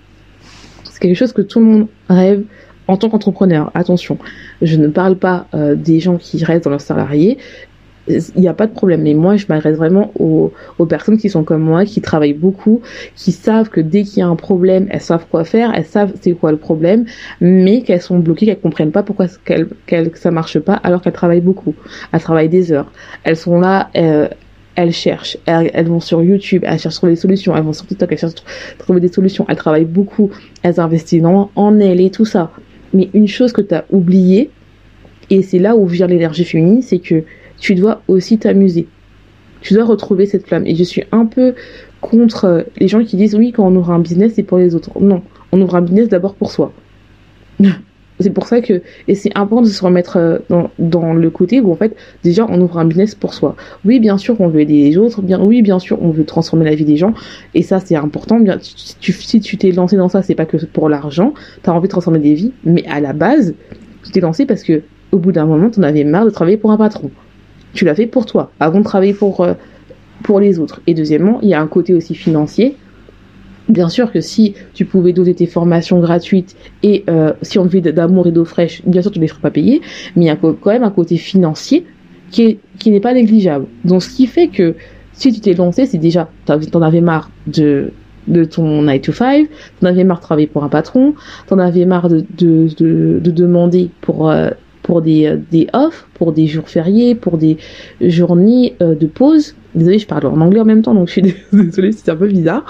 C'est 0.84 1.00
quelque 1.00 1.16
chose 1.16 1.32
que 1.32 1.42
tout 1.42 1.60
le 1.60 1.66
monde 1.66 1.86
rêve 2.08 2.44
en 2.88 2.96
tant 2.96 3.08
qu'entrepreneur. 3.08 3.70
Attention 3.74 4.18
je 4.62 4.76
ne 4.76 4.88
parle 4.88 5.16
pas 5.16 5.46
euh, 5.54 5.74
des 5.74 6.00
gens 6.00 6.16
qui 6.16 6.42
restent 6.44 6.64
dans 6.64 6.70
leur 6.70 6.80
salarié 6.80 7.38
il 8.08 8.40
n'y 8.40 8.48
a 8.48 8.54
pas 8.54 8.66
de 8.66 8.72
problème. 8.72 9.02
Mais 9.02 9.14
moi, 9.14 9.36
je 9.36 9.46
m'adresse 9.48 9.76
vraiment 9.76 10.12
aux, 10.18 10.52
aux, 10.78 10.86
personnes 10.86 11.18
qui 11.18 11.28
sont 11.28 11.44
comme 11.44 11.62
moi, 11.62 11.84
qui 11.84 12.00
travaillent 12.00 12.32
beaucoup, 12.32 12.80
qui 13.14 13.32
savent 13.32 13.68
que 13.68 13.80
dès 13.80 14.02
qu'il 14.02 14.18
y 14.18 14.22
a 14.22 14.28
un 14.28 14.36
problème, 14.36 14.86
elles 14.90 15.00
savent 15.00 15.26
quoi 15.30 15.44
faire, 15.44 15.72
elles 15.74 15.84
savent 15.84 16.12
c'est 16.20 16.32
quoi 16.32 16.50
le 16.52 16.56
problème, 16.56 17.04
mais 17.40 17.82
qu'elles 17.82 18.02
sont 18.02 18.18
bloquées, 18.18 18.46
qu'elles 18.46 18.60
comprennent 18.60 18.92
pas 18.92 19.02
pourquoi 19.02 19.26
qu'elles, 19.44 19.68
qu'elles, 19.86 20.10
ça 20.14 20.30
marche 20.30 20.58
pas, 20.58 20.74
alors 20.74 21.02
qu'elles 21.02 21.12
travaillent 21.12 21.40
beaucoup. 21.40 21.74
Elles 22.12 22.20
travaillent 22.20 22.48
des 22.48 22.72
heures. 22.72 22.90
Elles 23.24 23.36
sont 23.36 23.58
là, 23.58 23.90
euh, 23.96 24.28
elles 24.76 24.92
cherchent, 24.92 25.38
elles, 25.46 25.86
vont 25.86 26.00
sur 26.00 26.22
YouTube, 26.22 26.62
elles 26.66 26.78
cherchent 26.78 26.96
sur 26.96 27.06
des 27.08 27.16
solutions, 27.16 27.56
elles 27.56 27.62
vont 27.62 27.72
sur 27.72 27.86
TikTok, 27.86 28.12
elles 28.12 28.18
cherchent 28.18 28.44
trouver 28.78 29.00
des 29.00 29.08
solutions, 29.08 29.46
elles 29.48 29.56
travaillent 29.56 29.86
beaucoup, 29.86 30.30
elles 30.62 30.78
investissent 30.78 31.24
en, 31.24 31.50
en 31.54 31.80
elles 31.80 32.00
et 32.00 32.10
tout 32.10 32.26
ça. 32.26 32.52
Mais 32.92 33.08
une 33.14 33.26
chose 33.26 33.52
que 33.52 33.62
tu 33.62 33.74
as 33.74 33.84
oubliée, 33.90 34.50
et 35.30 35.42
c'est 35.42 35.58
là 35.58 35.76
où 35.76 35.86
vient 35.86 36.06
l'énergie 36.06 36.44
féminine, 36.44 36.82
c'est 36.82 36.98
que 36.98 37.24
tu 37.58 37.74
dois 37.74 38.02
aussi 38.08 38.38
t'amuser. 38.38 38.86
Tu 39.60 39.74
dois 39.74 39.84
retrouver 39.84 40.26
cette 40.26 40.46
flamme. 40.46 40.66
Et 40.66 40.74
je 40.74 40.84
suis 40.84 41.04
un 41.12 41.26
peu 41.26 41.54
contre 42.00 42.44
euh, 42.44 42.62
les 42.78 42.88
gens 42.88 43.02
qui 43.04 43.16
disent 43.16 43.34
oui, 43.34 43.52
quand 43.52 43.66
on 43.66 43.74
ouvre 43.76 43.90
un 43.90 43.98
business, 43.98 44.34
c'est 44.34 44.42
pour 44.42 44.58
les 44.58 44.74
autres. 44.74 44.90
Non, 45.00 45.22
on 45.52 45.60
ouvre 45.60 45.76
un 45.76 45.82
business 45.82 46.08
d'abord 46.08 46.34
pour 46.34 46.50
soi. 46.50 46.72
c'est 48.20 48.30
pour 48.30 48.46
ça 48.46 48.60
que, 48.60 48.82
et 49.08 49.14
c'est 49.14 49.36
important 49.36 49.62
de 49.62 49.68
se 49.68 49.82
remettre 49.82 50.16
euh, 50.16 50.38
dans, 50.78 51.14
le 51.14 51.30
côté 51.30 51.60
où 51.60 51.72
en 51.72 51.76
fait, 51.76 51.96
déjà, 52.22 52.46
on 52.48 52.60
ouvre 52.60 52.78
un 52.78 52.84
business 52.84 53.14
pour 53.14 53.34
soi. 53.34 53.56
Oui, 53.84 54.00
bien 54.00 54.18
sûr, 54.18 54.40
on 54.40 54.48
veut 54.48 54.60
aider 54.60 54.84
les 54.84 54.96
autres. 54.96 55.22
Oui, 55.40 55.62
bien 55.62 55.78
sûr, 55.78 56.00
on 56.02 56.10
veut 56.10 56.24
transformer 56.24 56.64
la 56.64 56.74
vie 56.74 56.84
des 56.84 56.96
gens. 56.96 57.14
Et 57.54 57.62
ça, 57.62 57.80
c'est 57.80 57.96
important. 57.96 58.38
Si 58.60 59.40
tu 59.40 59.56
t'es 59.56 59.70
lancé 59.72 59.96
dans 59.96 60.08
ça, 60.08 60.22
c'est 60.22 60.34
pas 60.34 60.46
que 60.46 60.56
pour 60.66 60.88
l'argent. 60.88 61.34
Tu 61.62 61.70
as 61.70 61.74
envie 61.74 61.88
de 61.88 61.92
transformer 61.92 62.20
des 62.20 62.34
vies. 62.34 62.52
Mais 62.64 62.84
à 62.86 63.00
la 63.00 63.12
base, 63.12 63.54
tu 64.04 64.10
t'es 64.12 64.20
lancé 64.20 64.46
parce 64.46 64.62
que, 64.62 64.82
au 65.12 65.18
bout 65.18 65.32
d'un 65.32 65.46
moment, 65.46 65.70
tu 65.70 65.80
en 65.80 65.82
avais 65.82 66.04
marre 66.04 66.24
de 66.24 66.30
travailler 66.30 66.56
pour 66.56 66.70
un 66.70 66.76
patron 66.76 67.10
tu 67.76 67.84
l'as 67.84 67.94
fait 67.94 68.06
pour 68.06 68.26
toi, 68.26 68.50
avant 68.58 68.80
de 68.80 68.84
travailler 68.84 69.14
pour, 69.14 69.40
euh, 69.40 69.54
pour 70.22 70.40
les 70.40 70.58
autres. 70.58 70.80
Et 70.86 70.94
deuxièmement, 70.94 71.38
il 71.42 71.48
y 71.48 71.54
a 71.54 71.60
un 71.60 71.66
côté 71.66 71.94
aussi 71.94 72.14
financier. 72.14 72.76
Bien 73.68 73.88
sûr 73.88 74.12
que 74.12 74.20
si 74.20 74.54
tu 74.74 74.84
pouvais 74.84 75.12
donner 75.12 75.34
tes 75.34 75.46
formations 75.46 76.00
gratuites 76.00 76.56
et 76.82 77.04
euh, 77.10 77.32
si 77.42 77.58
on 77.58 77.64
vit 77.64 77.80
d'amour 77.80 78.28
et 78.28 78.32
d'eau 78.32 78.44
fraîche, 78.44 78.80
bien 78.86 79.02
sûr 79.02 79.10
tu 79.10 79.18
ne 79.18 79.22
les 79.22 79.28
ferais 79.28 79.40
pas 79.40 79.50
payer, 79.50 79.82
mais 80.14 80.24
il 80.24 80.26
y 80.26 80.30
a 80.30 80.36
quand 80.36 80.66
même 80.66 80.84
un 80.84 80.90
côté 80.90 81.16
financier 81.16 81.84
qui, 82.30 82.58
qui 82.78 82.90
n'est 82.90 83.00
pas 83.00 83.12
négligeable. 83.12 83.66
Donc 83.84 84.04
ce 84.04 84.10
qui 84.10 84.26
fait 84.26 84.48
que 84.48 84.76
si 85.12 85.32
tu 85.32 85.40
t'es 85.40 85.54
lancé, 85.54 85.86
c'est 85.86 85.98
déjà, 85.98 86.28
tu 86.46 86.52
en 86.52 86.82
avais 86.82 87.00
marre 87.00 87.30
de 87.48 87.92
de 88.26 88.44
ton 88.44 88.82
9 88.82 89.00
to 89.02 89.12
5, 89.12 89.48
t'en 89.80 89.86
avais 89.86 90.04
marre 90.04 90.18
de 90.18 90.22
travailler 90.22 90.46
pour 90.46 90.64
un 90.64 90.68
patron, 90.68 91.14
t'en 91.46 91.58
avais 91.58 91.84
marre 91.84 92.08
de, 92.08 92.24
de, 92.36 92.68
de, 92.76 93.30
demander 93.30 93.90
pour, 94.00 94.30
euh, 94.30 94.50
pour 94.86 95.02
des, 95.02 95.26
euh, 95.26 95.36
des 95.50 95.66
off, 95.72 96.06
pour 96.14 96.32
des 96.32 96.46
jours 96.46 96.68
fériés, 96.68 97.16
pour 97.16 97.38
des 97.38 97.58
journées 98.00 98.76
euh, 98.80 98.94
de 98.94 99.06
pause. 99.06 99.56
Désolée, 99.74 99.98
je 99.98 100.06
parle 100.06 100.26
en 100.26 100.40
anglais 100.40 100.60
en 100.60 100.64
même 100.64 100.82
temps, 100.82 100.94
donc 100.94 101.08
je 101.08 101.12
suis 101.14 101.22
désolée, 101.52 101.90
c'est 101.90 102.08
un 102.08 102.14
peu 102.14 102.28
bizarre. 102.28 102.64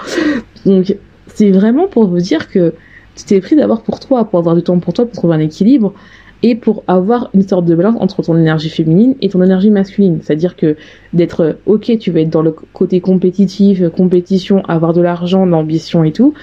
Donc, 0.65 0.97
c'est 1.27 1.51
vraiment 1.51 1.87
pour 1.87 2.07
vous 2.07 2.17
dire 2.17 2.49
que 2.49 2.73
tu 3.15 3.23
t'es 3.25 3.39
pris 3.39 3.55
d'abord 3.55 3.83
pour 3.83 3.99
toi, 3.99 4.25
pour 4.25 4.39
avoir 4.39 4.55
du 4.55 4.63
temps 4.63 4.79
pour 4.79 4.93
toi, 4.93 5.05
pour 5.05 5.13
trouver 5.13 5.35
un 5.35 5.39
équilibre 5.39 5.93
et 6.41 6.55
pour 6.55 6.83
avoir 6.87 7.29
une 7.35 7.47
sorte 7.47 7.65
de 7.65 7.75
balance 7.75 7.97
entre 7.99 8.23
ton 8.23 8.35
énergie 8.35 8.69
féminine 8.69 9.13
et 9.21 9.29
ton 9.29 9.43
énergie 9.43 9.69
masculine. 9.69 10.19
C'est-à-dire 10.23 10.55
que 10.55 10.75
d'être, 11.13 11.57
ok, 11.67 11.99
tu 11.99 12.09
vas 12.09 12.21
être 12.21 12.31
dans 12.31 12.41
le 12.41 12.51
côté 12.51 12.99
compétitif, 12.99 13.87
compétition, 13.89 14.63
avoir 14.65 14.93
de 14.93 15.01
l'argent, 15.01 15.45
l'ambition 15.45 16.03
et 16.03 16.11
tout, 16.11 16.33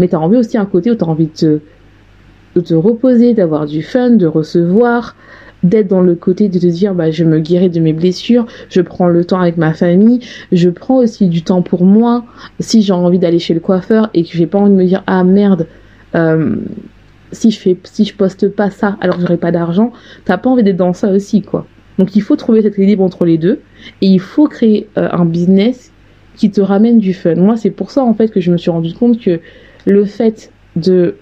mais 0.00 0.08
tu 0.08 0.16
as 0.16 0.20
envie 0.20 0.38
aussi 0.38 0.58
un 0.58 0.66
côté 0.66 0.90
où 0.90 0.96
tu 0.96 1.04
as 1.04 1.08
envie 1.08 1.26
de 1.26 1.32
te, 1.32 1.60
de 2.54 2.60
te 2.60 2.74
reposer, 2.74 3.34
d'avoir 3.34 3.66
du 3.66 3.82
fun, 3.82 4.10
de 4.10 4.26
recevoir, 4.26 5.16
d'être 5.62 5.88
dans 5.88 6.00
le 6.00 6.14
côté 6.14 6.48
de 6.48 6.58
te 6.58 6.66
dire 6.66 6.94
bah 6.94 7.10
je 7.10 7.24
me 7.24 7.38
guéris 7.38 7.70
de 7.70 7.80
mes 7.80 7.92
blessures, 7.92 8.46
je 8.68 8.80
prends 8.80 9.08
le 9.08 9.24
temps 9.24 9.40
avec 9.40 9.56
ma 9.56 9.74
famille, 9.74 10.20
je 10.52 10.70
prends 10.70 10.96
aussi 10.96 11.28
du 11.28 11.42
temps 11.42 11.62
pour 11.62 11.84
moi. 11.84 12.24
Si 12.60 12.82
j'ai 12.82 12.92
envie 12.92 13.18
d'aller 13.18 13.38
chez 13.38 13.54
le 13.54 13.60
coiffeur 13.60 14.10
et 14.14 14.24
que 14.24 14.30
j'ai 14.32 14.46
pas 14.46 14.58
envie 14.58 14.72
de 14.72 14.76
me 14.76 14.84
dire 14.84 15.02
ah 15.06 15.24
merde, 15.24 15.66
euh, 16.14 16.56
si 17.32 17.50
je 17.50 17.58
fais, 17.60 17.76
si 17.84 18.04
je 18.04 18.14
poste 18.14 18.48
pas 18.48 18.70
ça 18.70 18.96
alors 19.00 19.16
que 19.16 19.22
j'aurai 19.22 19.36
pas 19.36 19.52
d'argent, 19.52 19.92
t'as 20.24 20.38
pas 20.38 20.50
envie 20.50 20.62
d'être 20.62 20.76
dans 20.76 20.92
ça 20.92 21.10
aussi, 21.10 21.42
quoi. 21.42 21.66
Donc 21.98 22.16
il 22.16 22.22
faut 22.22 22.36
trouver 22.36 22.62
cet 22.62 22.74
équilibre 22.74 23.04
entre 23.04 23.26
les 23.26 23.36
deux 23.36 23.60
et 24.00 24.06
il 24.06 24.20
faut 24.20 24.48
créer 24.48 24.88
euh, 24.96 25.08
un 25.12 25.26
business 25.26 25.92
qui 26.36 26.50
te 26.50 26.60
ramène 26.62 26.98
du 26.98 27.12
fun. 27.12 27.34
Moi, 27.34 27.56
c'est 27.56 27.70
pour 27.70 27.90
ça 27.90 28.02
en 28.02 28.14
fait 28.14 28.28
que 28.28 28.40
je 28.40 28.50
me 28.50 28.56
suis 28.56 28.70
rendu 28.70 28.94
compte 28.94 29.20
que 29.20 29.40
le 29.84 30.04
fait 30.06 30.50
de, 30.76 31.16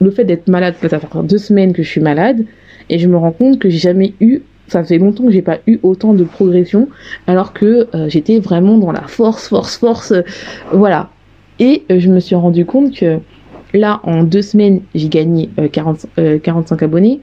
le 0.00 0.10
fait 0.10 0.24
d'être 0.24 0.48
malade, 0.48 0.74
ça 0.80 1.00
fait 1.00 1.08
deux 1.24 1.38
semaines 1.38 1.72
que 1.72 1.82
je 1.82 1.88
suis 1.88 2.00
malade 2.00 2.44
et 2.88 2.98
je 2.98 3.08
me 3.08 3.16
rends 3.16 3.32
compte 3.32 3.58
que 3.58 3.68
j'ai 3.68 3.78
jamais 3.78 4.14
eu 4.20 4.40
ça 4.68 4.82
fait 4.84 4.98
longtemps 4.98 5.24
que 5.24 5.32
j'ai 5.32 5.42
pas 5.42 5.58
eu 5.66 5.78
autant 5.82 6.14
de 6.14 6.24
progression 6.24 6.88
alors 7.26 7.52
que 7.52 7.88
euh, 7.94 8.08
j'étais 8.08 8.38
vraiment 8.38 8.78
dans 8.78 8.92
la 8.92 9.02
force 9.02 9.48
force 9.48 9.76
force 9.76 10.12
euh, 10.12 10.22
voilà 10.72 11.10
et 11.58 11.84
je 11.90 12.08
me 12.08 12.20
suis 12.20 12.34
rendu 12.34 12.64
compte 12.64 12.94
que 12.94 13.18
Là, 13.74 14.00
en 14.02 14.22
deux 14.22 14.42
semaines, 14.42 14.82
j'ai 14.94 15.08
gagné 15.08 15.48
40, 15.72 16.06
euh, 16.18 16.38
45 16.38 16.82
euh, 16.82 16.84
abonnés. 16.84 17.20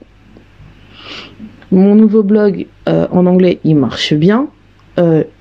Mon 1.72 1.94
nouveau 1.94 2.24
blog 2.24 2.66
euh, 2.88 3.08
en 3.12 3.28
anglais, 3.28 3.60
il 3.64 3.76
marche 3.76 4.14
bien. 4.14 4.48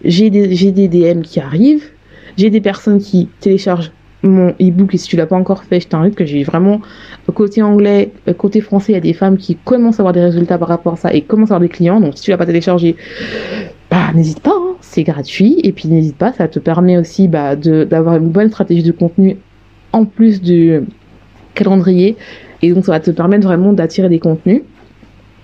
j'ai 0.05 0.31
des, 0.31 0.49
des, 0.73 0.88
DM 0.88 1.23
qui 1.23 1.41
arrivent. 1.41 1.91
J'ai 2.37 2.50
des 2.50 2.61
personnes 2.61 3.00
qui 3.00 3.29
téléchargent 3.41 3.91
mon 4.23 4.51
e-book 4.61 4.95
et 4.95 4.99
si 4.99 5.09
tu 5.09 5.17
l'as 5.17 5.27
pas 5.27 5.37
encore 5.37 5.65
fait, 5.65 5.81
je 5.81 5.89
t'invite 5.89 6.15
que 6.15 6.27
j'ai 6.27 6.43
vraiment 6.43 6.81
côté 7.35 7.63
anglais, 7.63 8.13
côté 8.37 8.61
français, 8.61 8.93
il 8.93 8.95
y 8.95 8.99
a 8.99 9.01
des 9.01 9.13
femmes 9.13 9.37
qui 9.37 9.57
commencent 9.57 10.01
à 10.01 10.03
avoir 10.03 10.13
des 10.13 10.23
résultats 10.23 10.59
par 10.59 10.69
rapport 10.69 10.95
à 10.95 10.97
ça 10.97 11.15
et 11.15 11.23
commencent 11.23 11.51
à 11.51 11.55
avoir 11.55 11.69
des 11.69 11.75
clients. 11.75 12.01
Donc 12.01 12.17
si 12.17 12.25
tu 12.25 12.31
l'as 12.31 12.37
pas 12.37 12.47
téléchargé, 12.47 12.97
bah 13.91 14.13
n'hésite 14.15 14.41
pas, 14.41 14.55
hein. 14.55 14.75
c'est 14.81 15.05
gratuit 15.05 15.61
et 15.63 15.73
puis 15.73 15.89
n'hésite 15.89 16.17
pas, 16.17 16.33
ça 16.33 16.49
te 16.49 16.59
permet 16.59 16.99
aussi 16.99 17.29
bah, 17.29 17.55
d'avoir 17.57 18.17
une 18.17 18.29
bonne 18.29 18.49
stratégie 18.49 18.83
de 18.83 18.93
contenu 18.93 19.37
en 19.93 20.05
plus 20.05 20.43
du 20.43 20.81
calendrier. 21.55 22.17
Et 22.63 22.73
donc, 22.73 22.85
ça 22.85 22.93
va 22.93 23.01
te 23.01 23.11
permettre 23.11 23.47
vraiment 23.47 23.73
d'attirer 23.73 24.09
des 24.09 24.19
contenus, 24.19 24.63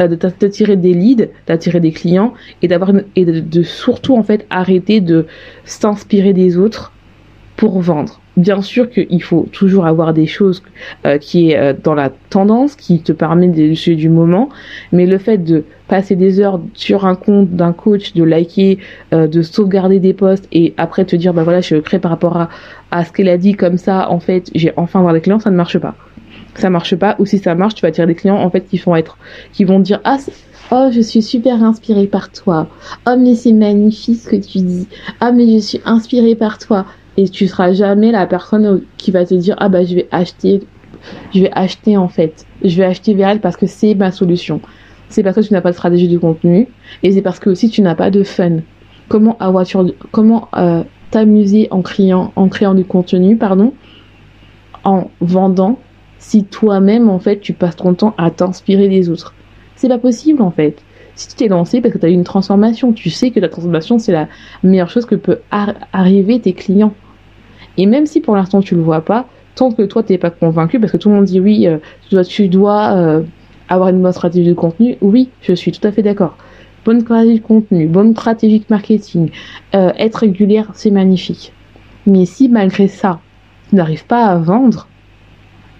euh, 0.02 0.09
de 0.09 0.16
t'attirer 0.16 0.76
des 0.76 0.95
leads, 0.95 1.28
d'attirer 1.47 1.81
des 1.81 1.93
clients 1.93 2.35
et 2.62 2.69
d'avoir 2.69 2.93
et 3.14 3.25
de, 3.25 3.62
surtout 3.62 4.16
en 4.16 4.23
fait 4.23 4.47
arrêter 4.50 5.00
de 5.00 5.26
s'inspirer 5.64 6.33
des 6.33 6.57
autres 6.57 6.93
pour 7.57 7.81
vendre. 7.81 8.21
Bien 8.37 8.62
sûr 8.62 8.91
qu'il 8.91 9.23
faut 9.23 9.47
toujours 9.53 9.87
avoir 9.87 10.12
des 10.12 10.26
choses 10.26 10.62
euh, 11.07 11.19
qui 11.19 11.50
est 11.50 11.57
euh, 11.57 11.73
dans 11.73 11.95
la 11.95 12.11
tendance, 12.31 12.75
qui 12.75 13.00
te 13.00 13.12
permet 13.12 13.49
de 13.49 13.95
du 13.95 14.09
moment, 14.09 14.49
mais 14.91 15.07
le 15.07 15.19
fait 15.19 15.38
de 15.38 15.64
passer 15.87 16.17
des 16.17 16.41
heures 16.41 16.61
sur 16.75 17.07
un 17.07 17.14
compte 17.14 17.50
d'un 17.50 17.73
coach, 17.73 18.14
de 18.14 18.25
liker, 18.25 18.79
de 19.12 19.43
sauvegarder 19.43 20.00
des 20.00 20.14
posts 20.14 20.49
et 20.50 20.75
après 20.79 21.05
te 21.05 21.14
dire 21.14 21.35
bah 21.35 21.45
voilà 21.45 21.61
je 21.61 21.76
crée 21.76 21.99
par 21.99 22.11
rapport 22.11 22.37
à, 22.37 22.49
à 22.91 23.05
ce 23.05 23.12
qu'elle 23.12 23.29
a 23.29 23.37
dit 23.37 23.55
comme 23.55 23.76
ça 23.76 24.11
en 24.11 24.19
fait 24.19 24.50
j'ai 24.55 24.73
enfin 24.76 25.12
des 25.12 25.21
clients, 25.21 25.38
ça 25.38 25.50
ne 25.50 25.57
marche 25.57 25.79
pas. 25.79 25.95
Ça 26.57 26.71
marche 26.71 26.95
pas 26.97 27.17
ou 27.19 27.26
si 27.26 27.38
ça 27.38 27.55
marche 27.55 27.75
tu 27.75 27.83
vas 27.83 27.88
attirer 27.88 28.07
des 28.07 28.14
clients 28.14 28.37
en 28.37 28.50
fait 28.50 28.62
qui 28.62 28.79
vont 28.79 28.97
être 28.97 29.19
qui 29.53 29.64
vont 29.64 29.81
dire 29.81 30.00
ah 30.05 30.19
oh 30.71 30.88
je 30.93 31.00
suis 31.00 31.23
super 31.23 31.62
inspirée 31.62 32.07
par 32.07 32.31
toi. 32.31 32.69
Oh 33.07 33.17
mais 33.19 33.35
c'est 33.35 33.53
magnifique 33.53 34.21
ce 34.21 34.29
que 34.29 34.37
tu 34.37 34.59
dis. 34.59 34.88
Ah 35.21 35.33
mais 35.33 35.47
je 35.53 35.59
suis 35.59 35.81
inspirée 35.85 36.35
par 36.35 36.59
toi 36.59 36.87
et 37.16 37.28
tu 37.28 37.47
seras 37.47 37.73
jamais 37.73 38.12
la 38.12 38.26
personne 38.26 38.83
qui 38.97 39.11
va 39.11 39.25
te 39.25 39.35
dire 39.35 39.56
ah 39.59 39.68
bah 39.68 39.85
je 39.85 39.94
vais 39.94 40.09
acheter 40.11 40.62
je 41.35 41.40
vais 41.40 41.50
acheter 41.52 41.97
en 41.97 42.09
fait 42.09 42.47
je 42.62 42.76
vais 42.76 42.85
acheter 42.85 43.18
elle 43.18 43.40
parce 43.40 43.56
que 43.56 43.66
c'est 43.66 43.94
ma 43.94 44.11
solution 44.11 44.61
c'est 45.09 45.23
parce 45.23 45.37
que 45.37 45.42
tu 45.42 45.52
n'as 45.52 45.61
pas 45.61 45.71
de 45.71 45.76
stratégie 45.76 46.09
de 46.09 46.18
contenu 46.18 46.68
et 47.02 47.12
c'est 47.12 47.23
parce 47.23 47.38
que 47.38 47.50
aussi 47.50 47.68
tu 47.68 47.83
n'as 47.83 47.94
pas 47.94 48.11
de 48.11 48.23
fun 48.23 48.59
comment 49.09 49.37
avoir 49.38 49.64
comment 50.11 50.49
euh, 50.56 50.83
t'amuser 51.11 51.68
en 51.71 51.83
créant 51.83 52.33
en 52.37 52.49
créant 52.49 52.75
du 52.75 52.85
contenu 52.85 53.37
pardon 53.37 53.73
en 54.85 55.11
vendant 55.21 55.78
si 56.25 56.44
toi-même, 56.44 57.11
en 57.11 57.18
fait, 57.18 57.40
tu 57.40 57.52
passes 57.52 57.76
ton 57.76 57.92
temps 57.92 58.14
à 58.16 58.30
t'inspirer 58.30 58.88
des 58.88 59.11
autres? 59.11 59.35
C'est 59.76 59.88
pas 59.88 59.99
possible, 59.99 60.40
en 60.40 60.50
fait. 60.50 60.83
Si 61.14 61.28
tu 61.28 61.35
t'es 61.35 61.49
lancé 61.49 61.83
parce 61.83 61.92
que 61.92 61.99
tu 61.99 62.06
as 62.06 62.09
eu 62.09 62.14
une 62.14 62.25
transformation, 62.25 62.94
tu 62.94 63.11
sais 63.11 63.30
que 63.30 63.40
la 63.40 63.50
transformation, 63.50 63.99
c'est 63.99 64.11
la 64.11 64.26
meilleure 64.62 64.88
chose 64.88 65.04
que 65.04 65.16
peut 65.16 65.40
arriver 65.92 66.40
tes 66.40 66.54
clients. 66.54 66.94
Et 67.76 67.87
même 67.87 68.07
si 68.07 68.21
pour 68.21 68.37
l'instant 68.37 68.61
tu 68.61 68.75
le 68.75 68.83
vois 68.83 69.00
pas, 69.00 69.26
tant 69.54 69.71
que 69.71 69.83
toi 69.83 70.02
t'es 70.02 70.19
pas 70.19 70.31
convaincu, 70.31 70.81
parce 70.81 70.93
que 70.93 70.97
tout 70.97 71.09
le 71.09 71.16
monde 71.16 71.25
dit 71.25 71.40
oui, 71.40 71.66
euh, 71.66 72.23
tu 72.25 72.49
dois, 72.49 72.93
euh, 72.95 73.23
avoir 73.69 73.88
une 73.88 74.02
bonne 74.02 74.12
stratégie 74.12 74.49
de 74.49 74.54
contenu, 74.54 74.97
oui, 75.00 75.31
je 75.43 75.54
suis 75.54 75.73
tout 75.73 75.87
à 75.87 75.93
fait 75.93 76.02
d'accord. 76.02 76.37
Bonne 76.85 77.00
stratégie 77.00 77.40
de 77.40 77.45
contenu, 77.45 77.87
bonne 77.87 78.12
stratégie 78.12 78.61
de 78.61 78.66
marketing, 78.69 79.31
euh, 79.75 79.93
être 79.99 80.16
régulière, 80.16 80.71
c'est 80.75 80.90
magnifique. 80.90 81.52
Mais 82.07 82.26
si 82.26 82.49
malgré 82.49 82.88
ça, 82.88 83.21
tu 83.71 83.76
n'arrives 83.76 84.04
pas 84.04 84.26
à 84.26 84.37
vendre, 84.37 84.88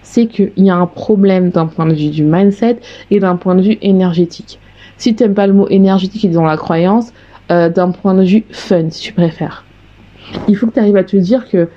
c'est 0.01 0.27
qu'il 0.27 0.51
y 0.57 0.69
a 0.69 0.75
un 0.75 0.87
problème 0.87 1.49
d'un 1.49 1.67
point 1.67 1.85
de 1.85 1.93
vue 1.93 2.09
du 2.09 2.23
mindset 2.23 2.79
et 3.11 3.19
d'un 3.19 3.35
point 3.35 3.55
de 3.55 3.61
vue 3.61 3.77
énergétique. 3.81 4.59
Si 4.97 5.15
tu 5.15 5.23
n'aimes 5.23 5.33
pas 5.33 5.47
le 5.47 5.53
mot 5.53 5.67
énergétique 5.69 6.25
et 6.25 6.29
dans 6.29 6.43
la 6.43 6.57
croyance, 6.57 7.11
d'un 7.49 7.91
point 7.91 8.15
de 8.15 8.23
vue 8.23 8.43
fun, 8.49 8.89
si 8.89 9.01
tu 9.01 9.13
préfères. 9.13 9.65
Il 10.47 10.55
faut 10.55 10.67
que 10.67 10.73
tu 10.73 10.79
arrives 10.79 10.95
à 10.95 11.03
te 11.03 11.17
dire 11.17 11.47
que 11.49 11.69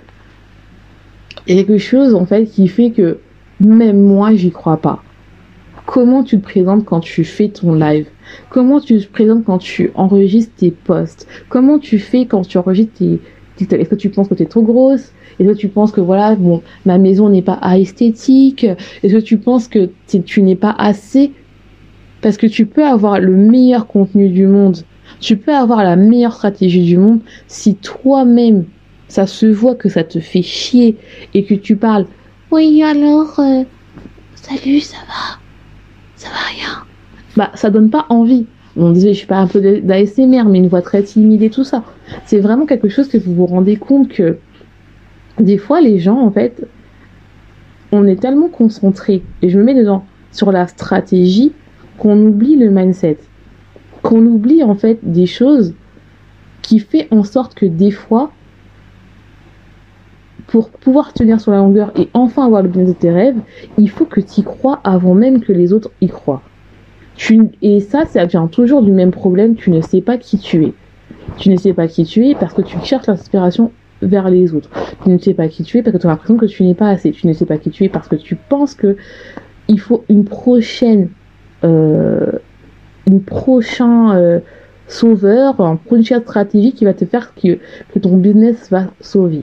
il 1.46 1.56
y 1.56 1.58
a 1.60 1.64
quelque 1.64 1.78
chose 1.78 2.14
en 2.14 2.26
fait 2.26 2.46
qui 2.46 2.68
fait 2.68 2.90
que 2.90 3.18
même 3.60 4.00
moi 4.00 4.34
j'y 4.34 4.50
crois 4.50 4.76
pas. 4.76 5.02
Comment 5.86 6.22
tu 6.22 6.38
te 6.38 6.42
présentes 6.42 6.84
quand 6.84 7.00
tu 7.00 7.24
fais 7.24 7.48
ton 7.48 7.74
live? 7.74 8.06
Comment 8.50 8.78
tu 8.78 8.98
te 8.98 9.06
présentes 9.10 9.44
quand 9.44 9.58
tu 9.58 9.90
enregistres 9.94 10.54
tes 10.56 10.70
posts? 10.70 11.26
Comment 11.48 11.78
tu 11.78 11.98
fais 11.98 12.26
quand 12.26 12.42
tu 12.42 12.58
enregistres 12.58 12.98
tes, 12.98 13.20
est-ce 13.58 13.88
que 13.88 13.94
tu 13.94 14.10
penses 14.10 14.28
que 14.28 14.34
tu 14.34 14.42
es 14.42 14.46
trop 14.46 14.62
grosse? 14.62 15.12
Est-ce 15.38 15.48
que 15.48 15.54
tu 15.54 15.68
penses 15.68 15.92
que 15.92 16.00
voilà, 16.00 16.34
bon, 16.36 16.62
ma 16.84 16.98
maison 16.98 17.28
n'est 17.28 17.42
pas 17.42 17.58
esthétique? 17.78 18.66
Est-ce 19.02 19.14
que 19.14 19.20
tu 19.20 19.38
penses 19.38 19.68
que 19.68 19.88
tu 20.06 20.42
n'es 20.42 20.56
pas 20.56 20.74
assez? 20.78 21.32
Parce 22.20 22.36
que 22.36 22.46
tu 22.46 22.66
peux 22.66 22.84
avoir 22.84 23.20
le 23.20 23.32
meilleur 23.32 23.86
contenu 23.86 24.28
du 24.28 24.46
monde, 24.46 24.78
tu 25.20 25.36
peux 25.36 25.54
avoir 25.54 25.84
la 25.84 25.96
meilleure 25.96 26.34
stratégie 26.34 26.84
du 26.84 26.98
monde 26.98 27.20
si 27.46 27.76
toi-même 27.76 28.64
ça 29.08 29.26
se 29.26 29.46
voit 29.46 29.74
que 29.74 29.88
ça 29.88 30.04
te 30.04 30.20
fait 30.20 30.42
chier 30.42 30.96
et 31.34 31.44
que 31.44 31.54
tu 31.54 31.76
parles 31.76 32.06
oui 32.50 32.82
alors 32.82 33.38
euh, 33.40 33.64
salut 34.34 34.80
ça 34.80 34.98
va? 35.06 35.38
Ça 36.16 36.28
va 36.28 36.48
rien? 36.54 36.84
Bah 37.36 37.50
ça 37.54 37.70
donne 37.70 37.90
pas 37.90 38.06
envie 38.08 38.46
on 38.80 38.92
disait, 38.92 39.12
je 39.12 39.18
suis 39.18 39.26
pas 39.26 39.38
un 39.38 39.48
peu 39.48 39.60
d'ASMR, 39.60 40.44
mais 40.44 40.58
une 40.58 40.68
voix 40.68 40.82
très 40.82 41.02
timide 41.02 41.42
et 41.42 41.50
tout 41.50 41.64
ça. 41.64 41.82
C'est 42.26 42.38
vraiment 42.38 42.64
quelque 42.64 42.88
chose 42.88 43.08
que 43.08 43.18
vous 43.18 43.34
vous 43.34 43.46
rendez 43.46 43.76
compte 43.76 44.08
que 44.08 44.38
des 45.40 45.58
fois, 45.58 45.80
les 45.80 45.98
gens, 45.98 46.20
en 46.20 46.30
fait, 46.30 46.66
on 47.90 48.06
est 48.06 48.20
tellement 48.20 48.48
concentré, 48.48 49.22
et 49.42 49.48
je 49.48 49.58
me 49.58 49.64
mets 49.64 49.74
dedans, 49.74 50.04
sur 50.30 50.52
la 50.52 50.68
stratégie, 50.68 51.52
qu'on 51.96 52.18
oublie 52.24 52.56
le 52.56 52.70
mindset. 52.70 53.18
Qu'on 54.02 54.24
oublie, 54.24 54.62
en 54.62 54.76
fait, 54.76 55.00
des 55.02 55.26
choses 55.26 55.74
qui 56.62 56.78
fait 56.78 57.08
en 57.10 57.24
sorte 57.24 57.54
que 57.54 57.66
des 57.66 57.90
fois, 57.90 58.30
pour 60.48 60.70
pouvoir 60.70 61.12
tenir 61.12 61.40
sur 61.40 61.52
la 61.52 61.58
longueur 61.58 61.92
et 61.96 62.08
enfin 62.12 62.44
avoir 62.44 62.62
le 62.62 62.68
bien 62.68 62.84
de 62.84 62.92
tes 62.92 63.10
rêves, 63.10 63.38
il 63.78 63.88
faut 63.88 64.04
que 64.04 64.20
tu 64.20 64.40
y 64.40 64.42
crois 64.42 64.80
avant 64.82 65.14
même 65.14 65.40
que 65.40 65.52
les 65.52 65.72
autres 65.72 65.90
y 66.00 66.08
croient 66.08 66.42
et 67.62 67.80
ça, 67.80 68.04
ça 68.06 68.24
vient 68.24 68.46
toujours 68.46 68.82
du 68.82 68.92
même 68.92 69.10
problème, 69.10 69.54
tu 69.54 69.70
ne 69.70 69.80
sais 69.80 70.00
pas 70.00 70.18
qui 70.18 70.38
tu 70.38 70.64
es. 70.64 70.72
Tu 71.36 71.50
ne 71.50 71.56
sais 71.56 71.72
pas 71.72 71.88
qui 71.88 72.04
tu 72.04 72.26
es 72.28 72.34
parce 72.34 72.54
que 72.54 72.62
tu 72.62 72.78
cherches 72.80 73.06
l'inspiration 73.06 73.72
vers 74.02 74.30
les 74.30 74.54
autres. 74.54 74.70
Tu 75.02 75.10
ne 75.10 75.18
sais 75.18 75.34
pas 75.34 75.48
qui 75.48 75.62
tu 75.62 75.78
es 75.78 75.82
parce 75.82 75.96
que 75.96 76.00
tu 76.00 76.06
as 76.06 76.10
l'impression 76.10 76.36
que 76.36 76.46
tu 76.46 76.62
n'es 76.62 76.74
pas 76.74 76.88
assez. 76.88 77.10
Tu 77.10 77.26
ne 77.26 77.32
sais 77.32 77.44
pas 77.44 77.58
qui 77.58 77.70
tu 77.70 77.84
es 77.84 77.88
parce 77.88 78.08
que 78.08 78.16
tu 78.16 78.36
penses 78.36 78.74
que 78.74 78.96
il 79.68 79.80
faut 79.80 80.04
une 80.08 80.24
prochaine, 80.24 81.10
euh, 81.64 82.32
une 83.06 83.22
prochain 83.22 84.16
euh, 84.16 84.40
sauveur, 84.86 85.60
une 85.60 85.78
prochaine 85.78 86.22
stratégie 86.22 86.72
qui 86.72 86.84
va 86.84 86.94
te 86.94 87.04
faire 87.04 87.34
que, 87.34 87.58
que 87.92 87.98
ton 87.98 88.16
business 88.16 88.70
va 88.70 88.86
sauver. 89.00 89.42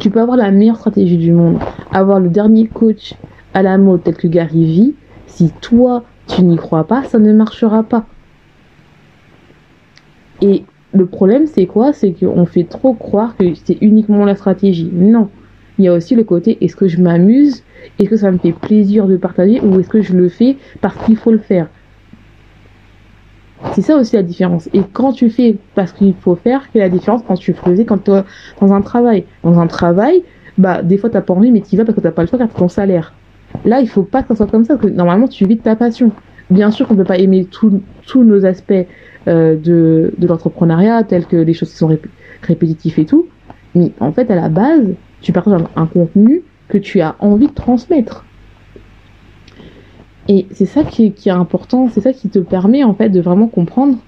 Tu 0.00 0.08
peux 0.08 0.20
avoir 0.20 0.38
la 0.38 0.50
meilleure 0.50 0.78
stratégie 0.78 1.18
du 1.18 1.30
monde, 1.30 1.58
avoir 1.92 2.20
le 2.20 2.30
dernier 2.30 2.66
coach 2.66 3.14
à 3.52 3.62
la 3.62 3.76
mode 3.76 4.02
tel 4.02 4.16
que 4.16 4.28
Gary 4.28 4.64
Vee, 4.64 4.94
si 5.26 5.52
toi 5.60 6.04
tu 6.26 6.42
n'y 6.42 6.56
crois 6.56 6.84
pas, 6.84 7.04
ça 7.04 7.18
ne 7.18 7.32
marchera 7.34 7.82
pas. 7.82 8.06
Et 10.40 10.64
le 10.94 11.04
problème, 11.04 11.46
c'est 11.46 11.66
quoi? 11.66 11.92
C'est 11.92 12.12
qu'on 12.12 12.46
fait 12.46 12.64
trop 12.64 12.94
croire 12.94 13.36
que 13.36 13.54
c'est 13.54 13.76
uniquement 13.82 14.24
la 14.24 14.36
stratégie. 14.36 14.90
Non. 14.90 15.28
Il 15.78 15.84
y 15.84 15.88
a 15.88 15.92
aussi 15.92 16.14
le 16.14 16.24
côté 16.24 16.56
est-ce 16.62 16.76
que 16.76 16.88
je 16.88 17.00
m'amuse? 17.00 17.62
Est-ce 17.98 18.08
que 18.08 18.16
ça 18.16 18.30
me 18.30 18.38
fait 18.38 18.52
plaisir 18.52 19.06
de 19.06 19.18
partager? 19.18 19.60
Ou 19.60 19.80
est-ce 19.80 19.90
que 19.90 20.00
je 20.00 20.16
le 20.16 20.30
fais 20.30 20.56
parce 20.80 20.96
qu'il 21.04 21.16
faut 21.16 21.30
le 21.30 21.38
faire? 21.38 21.68
C'est 23.72 23.82
ça 23.82 23.96
aussi 23.96 24.16
la 24.16 24.22
différence. 24.22 24.68
Et 24.72 24.82
quand 24.92 25.12
tu 25.12 25.30
fais 25.30 25.56
parce 25.74 25.92
qu'il 25.92 26.14
faut 26.14 26.34
faire, 26.34 26.70
quelle 26.72 26.82
est 26.82 26.86
la 26.86 26.90
différence 26.90 27.22
quand 27.26 27.34
tu 27.34 27.52
faisais 27.52 27.84
quand 27.84 28.02
tu 28.04 28.10
dans 28.10 28.72
un 28.72 28.80
travail? 28.80 29.24
Dans 29.44 29.58
un 29.58 29.66
travail, 29.66 30.22
bah, 30.58 30.82
des 30.82 30.98
fois, 30.98 31.10
tu 31.10 31.16
n'as 31.16 31.22
pas 31.22 31.34
envie, 31.34 31.50
mais 31.50 31.60
tu 31.60 31.76
vas 31.76 31.84
parce 31.84 31.94
que 31.94 32.00
tu 32.00 32.06
n'as 32.06 32.12
pas 32.12 32.22
le 32.22 32.28
choix 32.28 32.38
car 32.38 32.48
ton 32.48 32.68
salaire. 32.68 33.12
Là, 33.64 33.80
il 33.80 33.88
faut 33.88 34.02
pas 34.02 34.22
que 34.22 34.28
ça 34.28 34.36
soit 34.36 34.46
comme 34.46 34.64
ça, 34.64 34.76
parce 34.76 34.90
que 34.90 34.94
normalement, 34.94 35.28
tu 35.28 35.46
vis 35.46 35.56
de 35.56 35.62
ta 35.62 35.76
passion. 35.76 36.12
Bien 36.50 36.70
sûr 36.70 36.88
qu'on 36.88 36.94
ne 36.94 36.98
peut 36.98 37.04
pas 37.04 37.18
aimer 37.18 37.46
tous 37.46 38.24
nos 38.24 38.44
aspects 38.44 38.72
euh, 39.28 39.56
de, 39.56 40.14
de 40.16 40.26
l'entrepreneuriat, 40.26 41.04
tels 41.04 41.26
que 41.26 41.36
les 41.36 41.52
choses 41.52 41.70
qui 41.70 41.76
sont 41.76 41.96
répétitives 42.42 42.98
et 42.98 43.04
tout, 43.04 43.28
mais 43.74 43.92
en 44.00 44.12
fait, 44.12 44.30
à 44.30 44.34
la 44.34 44.48
base, 44.48 44.94
tu 45.20 45.32
partages 45.32 45.60
un, 45.76 45.86
contenu 45.86 46.42
que 46.68 46.78
tu 46.78 47.00
as 47.00 47.16
envie 47.18 47.48
de 47.48 47.52
transmettre. 47.52 48.24
Et 50.32 50.46
c'est 50.52 50.64
ça 50.64 50.84
qui 50.84 51.06
est, 51.06 51.28
important, 51.28 51.88
c'est 51.88 52.00
ça 52.00 52.12
qui 52.12 52.28
te 52.28 52.38
permet 52.38 52.84
en 52.84 52.94
fait 52.94 53.08
de 53.08 53.20
vraiment 53.20 53.48
comprendre 53.48 53.98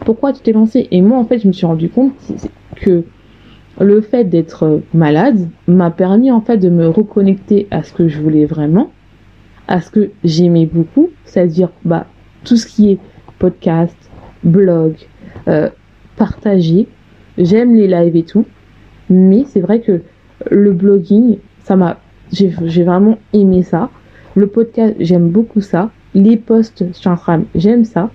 pourquoi 0.00 0.32
tu 0.32 0.40
t'es 0.42 0.50
lancé. 0.50 0.88
Et 0.90 1.00
moi, 1.02 1.18
en 1.18 1.24
fait, 1.24 1.38
je 1.38 1.46
me 1.46 1.52
suis 1.52 1.66
rendu 1.66 1.88
compte 1.88 2.14
que 2.74 3.04
le 3.78 4.00
fait 4.00 4.24
d'être 4.24 4.82
malade 4.92 5.48
m'a 5.68 5.92
permis 5.92 6.32
en 6.32 6.40
fait 6.40 6.56
de 6.56 6.68
me 6.68 6.88
reconnecter 6.88 7.68
à 7.70 7.84
ce 7.84 7.92
que 7.92 8.08
je 8.08 8.20
voulais 8.20 8.44
vraiment, 8.44 8.90
à 9.68 9.80
ce 9.80 9.92
que 9.92 10.10
j'aimais 10.24 10.66
beaucoup, 10.66 11.10
c'est-à-dire 11.24 11.70
bah, 11.84 12.06
tout 12.42 12.56
ce 12.56 12.66
qui 12.66 12.90
est 12.90 12.98
podcast, 13.38 13.96
blog, 14.42 14.96
euh, 15.46 15.70
partager. 16.16 16.88
J'aime 17.38 17.76
les 17.76 17.86
lives 17.86 18.16
et 18.16 18.24
tout, 18.24 18.46
mais 19.08 19.44
c'est 19.46 19.60
vrai 19.60 19.80
que 19.80 20.02
le 20.50 20.72
blogging, 20.72 21.38
ça 21.62 21.76
m'a, 21.76 22.00
j'ai 22.32 22.82
vraiment 22.82 23.18
aimé 23.32 23.62
ça. 23.62 23.90
Le 24.38 24.46
podcast, 24.46 24.94
j'aime 25.00 25.30
beaucoup 25.30 25.60
ça. 25.60 25.90
Les 26.14 26.36
posts 26.36 26.92
sur 26.92 27.10
Instagram, 27.10 27.46
j'aime 27.56 27.84
ça. 27.84 28.12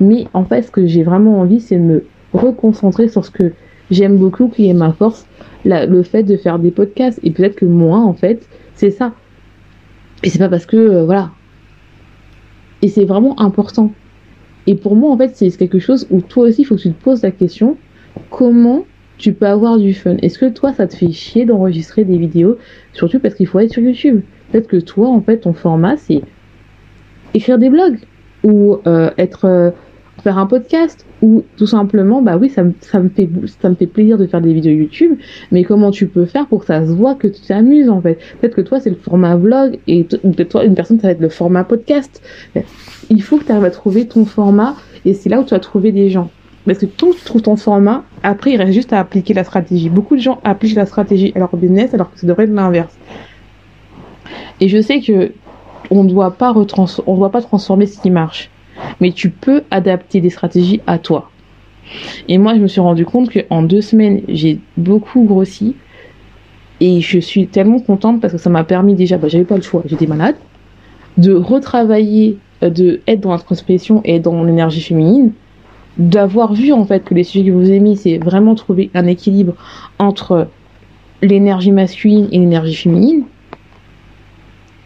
Mais 0.00 0.26
en 0.32 0.44
fait, 0.44 0.62
ce 0.62 0.70
que 0.72 0.84
j'ai 0.84 1.04
vraiment 1.04 1.38
envie, 1.38 1.60
c'est 1.60 1.76
de 1.76 1.82
me 1.82 2.04
reconcentrer 2.32 3.06
sur 3.06 3.24
ce 3.24 3.30
que 3.30 3.52
j'aime 3.88 4.16
beaucoup, 4.16 4.48
qui 4.48 4.68
est 4.68 4.74
ma 4.74 4.92
force, 4.92 5.28
le 5.64 6.02
fait 6.02 6.24
de 6.24 6.36
faire 6.36 6.58
des 6.58 6.72
podcasts. 6.72 7.20
Et 7.22 7.30
peut-être 7.30 7.54
que 7.54 7.66
moi, 7.66 7.98
en 7.98 8.14
fait, 8.14 8.48
c'est 8.74 8.90
ça. 8.90 9.12
Et 10.24 10.28
c'est 10.28 10.40
pas 10.40 10.48
parce 10.48 10.66
que, 10.66 10.76
euh, 10.76 11.04
voilà. 11.04 11.30
Et 12.82 12.88
c'est 12.88 13.04
vraiment 13.04 13.40
important. 13.40 13.92
Et 14.66 14.74
pour 14.74 14.96
moi, 14.96 15.12
en 15.12 15.16
fait, 15.16 15.36
c'est 15.36 15.56
quelque 15.56 15.78
chose 15.78 16.08
où 16.10 16.20
toi 16.20 16.48
aussi, 16.48 16.62
il 16.62 16.64
faut 16.64 16.74
que 16.74 16.80
tu 16.80 16.92
te 16.92 17.00
poses 17.00 17.22
la 17.22 17.30
question 17.30 17.76
comment 18.28 18.86
tu 19.18 19.32
peux 19.32 19.46
avoir 19.46 19.78
du 19.78 19.94
fun? 19.94 20.16
Est-ce 20.20 20.38
que 20.40 20.48
toi, 20.50 20.72
ça 20.72 20.88
te 20.88 20.96
fait 20.96 21.12
chier 21.12 21.44
d'enregistrer 21.44 22.04
des 22.04 22.18
vidéos 22.18 22.58
Surtout 22.92 23.20
parce 23.20 23.36
qu'il 23.36 23.46
faut 23.46 23.60
être 23.60 23.72
sur 23.72 23.82
YouTube? 23.82 24.22
Peut-être 24.54 24.68
que 24.68 24.76
toi, 24.76 25.08
en 25.08 25.20
fait, 25.20 25.38
ton 25.38 25.52
format, 25.52 25.96
c'est 25.96 26.22
écrire 27.34 27.58
des 27.58 27.70
blogs 27.70 27.98
ou 28.44 28.78
euh, 28.86 29.10
être 29.18 29.46
euh, 29.46 29.72
faire 30.22 30.38
un 30.38 30.46
podcast 30.46 31.04
ou 31.22 31.42
tout 31.56 31.66
simplement 31.66 32.22
bah 32.22 32.36
oui 32.36 32.50
ça, 32.50 32.62
ça 32.80 33.00
me 33.00 33.08
fait 33.08 33.28
ça 33.60 33.68
me 33.68 33.74
fait 33.74 33.88
plaisir 33.88 34.16
de 34.16 34.28
faire 34.28 34.40
des 34.40 34.54
vidéos 34.54 34.72
YouTube 34.72 35.18
mais 35.50 35.64
comment 35.64 35.90
tu 35.90 36.06
peux 36.06 36.24
faire 36.24 36.46
pour 36.46 36.60
que 36.60 36.66
ça 36.66 36.86
se 36.86 36.92
voit 36.92 37.16
que 37.16 37.26
tu 37.26 37.40
t'amuses 37.40 37.88
en 37.88 38.00
fait? 38.00 38.20
Peut-être 38.40 38.54
que 38.54 38.60
toi 38.60 38.78
c'est 38.78 38.90
le 38.90 38.96
format 38.96 39.34
vlog 39.34 39.80
et 39.88 40.04
peut-être 40.04 40.50
toi 40.50 40.64
une 40.64 40.76
personne 40.76 41.00
ça 41.00 41.08
va 41.08 41.12
être 41.14 41.20
le 41.20 41.30
format 41.30 41.64
podcast. 41.64 42.22
Il 43.10 43.22
faut 43.22 43.38
que 43.38 43.44
tu 43.46 43.50
arrives 43.50 43.64
à 43.64 43.70
trouver 43.72 44.06
ton 44.06 44.24
format 44.24 44.76
et 45.04 45.14
c'est 45.14 45.30
là 45.30 45.40
où 45.40 45.44
tu 45.44 45.50
vas 45.50 45.58
trouver 45.58 45.90
des 45.90 46.10
gens. 46.10 46.30
Parce 46.64 46.78
que 46.78 46.86
quand 46.86 47.10
tu 47.10 47.24
trouves 47.24 47.42
ton 47.42 47.56
format 47.56 48.04
après 48.22 48.52
il 48.52 48.56
reste 48.58 48.72
juste 48.72 48.92
à 48.92 49.00
appliquer 49.00 49.34
la 49.34 49.42
stratégie. 49.42 49.90
Beaucoup 49.90 50.14
de 50.14 50.20
gens 50.20 50.40
appliquent 50.44 50.76
la 50.76 50.86
stratégie 50.86 51.32
à 51.34 51.40
leur 51.40 51.56
business 51.56 51.92
alors 51.92 52.12
que 52.12 52.20
ça 52.20 52.26
devrait 52.28 52.44
être 52.44 52.54
l'inverse 52.54 52.96
et 54.64 54.68
je 54.68 54.80
sais 54.80 55.00
que 55.00 55.32
on 55.90 56.04
doit 56.04 56.30
pas 56.32 56.52
doit 56.52 57.30
pas 57.30 57.42
transformer 57.42 57.86
ce 57.86 58.00
qui 58.00 58.10
marche 58.10 58.50
mais 59.00 59.12
tu 59.12 59.30
peux 59.30 59.62
adapter 59.70 60.20
des 60.20 60.30
stratégies 60.30 60.80
à 60.86 60.98
toi. 60.98 61.30
Et 62.28 62.38
moi, 62.38 62.54
je 62.54 62.60
me 62.60 62.66
suis 62.66 62.80
rendu 62.80 63.04
compte 63.04 63.30
qu'en 63.30 63.62
deux 63.62 63.80
semaines, 63.80 64.22
j'ai 64.28 64.58
beaucoup 64.76 65.24
grossi. 65.24 65.76
Et 66.80 67.00
je 67.00 67.18
suis 67.18 67.46
tellement 67.46 67.78
contente 67.78 68.20
parce 68.20 68.32
que 68.32 68.38
ça 68.38 68.50
m'a 68.50 68.64
permis 68.64 68.94
déjà, 68.94 69.16
bah, 69.16 69.28
j'avais 69.28 69.44
pas 69.44 69.56
le 69.56 69.62
choix, 69.62 69.82
j'étais 69.86 70.06
malade, 70.06 70.34
de 71.18 71.32
retravailler, 71.32 72.38
euh, 72.62 72.70
de 72.70 73.00
être 73.06 73.20
dans 73.20 73.30
l'introspection 73.30 74.00
et 74.04 74.18
dans 74.18 74.32
mon 74.32 74.48
énergie 74.48 74.80
féminine, 74.80 75.32
d'avoir 75.98 76.52
vu 76.52 76.72
en 76.72 76.84
fait 76.84 77.04
que 77.04 77.14
les 77.14 77.22
sujets 77.22 77.44
que 77.44 77.52
vous 77.52 77.70
aimez, 77.70 77.94
c'est 77.94 78.18
vraiment 78.18 78.56
trouver 78.56 78.90
un 78.94 79.06
équilibre 79.06 79.54
entre 80.00 80.48
l'énergie 81.22 81.70
masculine 81.70 82.28
et 82.32 82.40
l'énergie 82.40 82.74
féminine. 82.74 83.24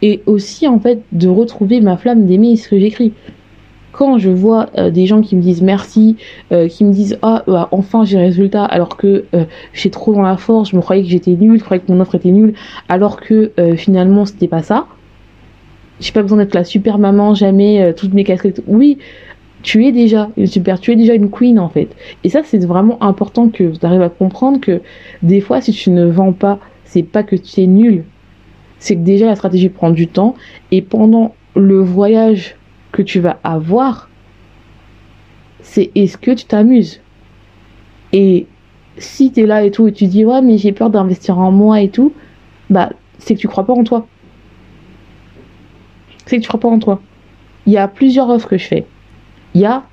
Et 0.01 0.21
aussi 0.25 0.67
en 0.67 0.79
fait 0.79 1.01
de 1.11 1.27
retrouver 1.27 1.81
ma 1.81 1.97
flamme 1.97 2.25
d'aimer 2.25 2.55
ce 2.55 2.69
que 2.69 2.79
j'écris 2.79 3.13
quand 3.99 4.17
je 4.17 4.29
vois 4.29 4.69
euh, 4.77 4.91
des 4.91 5.05
gens 5.05 5.19
qui 5.19 5.35
me 5.35 5.41
disent 5.41 5.61
merci, 5.61 6.15
euh, 6.53 6.69
qui 6.69 6.85
me 6.85 6.93
disent 6.93 7.19
ah 7.21 7.43
bah, 7.47 7.67
enfin 7.71 8.05
j'ai 8.05 8.17
résultat 8.17 8.63
alors 8.63 8.95
que 8.95 9.25
euh, 9.33 9.43
j'ai 9.73 9.89
trop 9.89 10.13
dans 10.13 10.21
la 10.21 10.37
force, 10.37 10.69
je 10.69 10.77
me 10.77 10.81
croyais 10.81 11.03
que 11.03 11.09
j'étais 11.09 11.31
nulle, 11.31 11.59
je 11.59 11.65
croyais 11.65 11.83
que 11.83 11.91
mon 11.91 11.99
offre 11.99 12.15
était 12.15 12.31
nulle, 12.31 12.53
alors 12.87 13.19
que 13.19 13.51
finalement 13.75 14.25
c'était 14.25 14.47
pas 14.47 14.63
ça. 14.63 14.87
J'ai 15.99 16.13
pas 16.13 16.21
besoin 16.21 16.37
d'être 16.37 16.55
la 16.55 16.63
super 16.63 16.97
maman, 16.97 17.33
jamais 17.33 17.93
toutes 17.93 18.13
mes 18.13 18.23
casquettes. 18.23 18.63
Oui, 18.67 18.99
tu 19.63 19.85
es 19.85 19.91
déjà 19.91 20.29
une 20.37 20.47
super, 20.47 20.79
tu 20.79 20.93
es 20.93 20.95
déjà 20.95 21.13
une 21.13 21.29
queen 21.29 21.59
en 21.59 21.67
fait. 21.67 21.89
Et 22.23 22.29
ça 22.29 22.41
c'est 22.45 22.65
vraiment 22.65 23.03
important 23.03 23.49
que 23.49 23.77
tu 23.77 23.85
arrives 23.85 24.01
à 24.01 24.09
comprendre 24.09 24.61
que 24.61 24.81
des 25.23 25.41
fois 25.41 25.59
si 25.59 25.73
tu 25.73 25.89
ne 25.89 26.05
vends 26.05 26.31
pas, 26.31 26.59
c'est 26.85 27.03
pas 27.03 27.23
que 27.23 27.35
tu 27.35 27.61
es 27.61 27.67
nul, 27.67 28.05
c'est 28.79 28.95
que 28.95 29.01
déjà 29.01 29.25
la 29.25 29.35
stratégie 29.35 29.69
prend 29.69 29.91
du 29.91 30.07
temps 30.07 30.35
et 30.71 30.81
pendant 30.81 31.35
le 31.55 31.79
voyage 31.79 32.55
que 32.91 33.01
tu 33.01 33.19
vas 33.19 33.39
avoir, 33.43 34.09
c'est 35.61 35.91
est-ce 35.95 36.17
que 36.17 36.31
tu 36.31 36.45
t'amuses? 36.45 37.01
Et 38.13 38.47
si 38.97 39.31
tu 39.31 39.41
es 39.41 39.45
là 39.45 39.63
et 39.63 39.71
tout, 39.71 39.87
et 39.87 39.93
tu 39.93 40.07
dis, 40.07 40.25
ouais, 40.25 40.41
mais 40.41 40.57
j'ai 40.57 40.71
peur 40.71 40.89
d'investir 40.89 41.37
en 41.37 41.51
moi 41.51 41.81
et 41.81 41.89
tout, 41.89 42.13
bah, 42.69 42.89
c'est 43.19 43.35
que 43.35 43.39
tu 43.39 43.47
crois 43.47 43.65
pas 43.65 43.73
en 43.73 43.83
toi. 43.83 44.07
C'est 46.25 46.37
que 46.37 46.41
tu 46.41 46.47
crois 46.47 46.59
pas 46.59 46.69
en 46.69 46.79
toi. 46.79 47.01
Il 47.65 47.73
y 47.73 47.77
a 47.77 47.87
plusieurs 47.87 48.29
offres 48.29 48.47
que 48.47 48.57
je 48.57 48.65
fais. 48.65 48.85
Il 49.53 49.61
y 49.61 49.65
a 49.65 49.83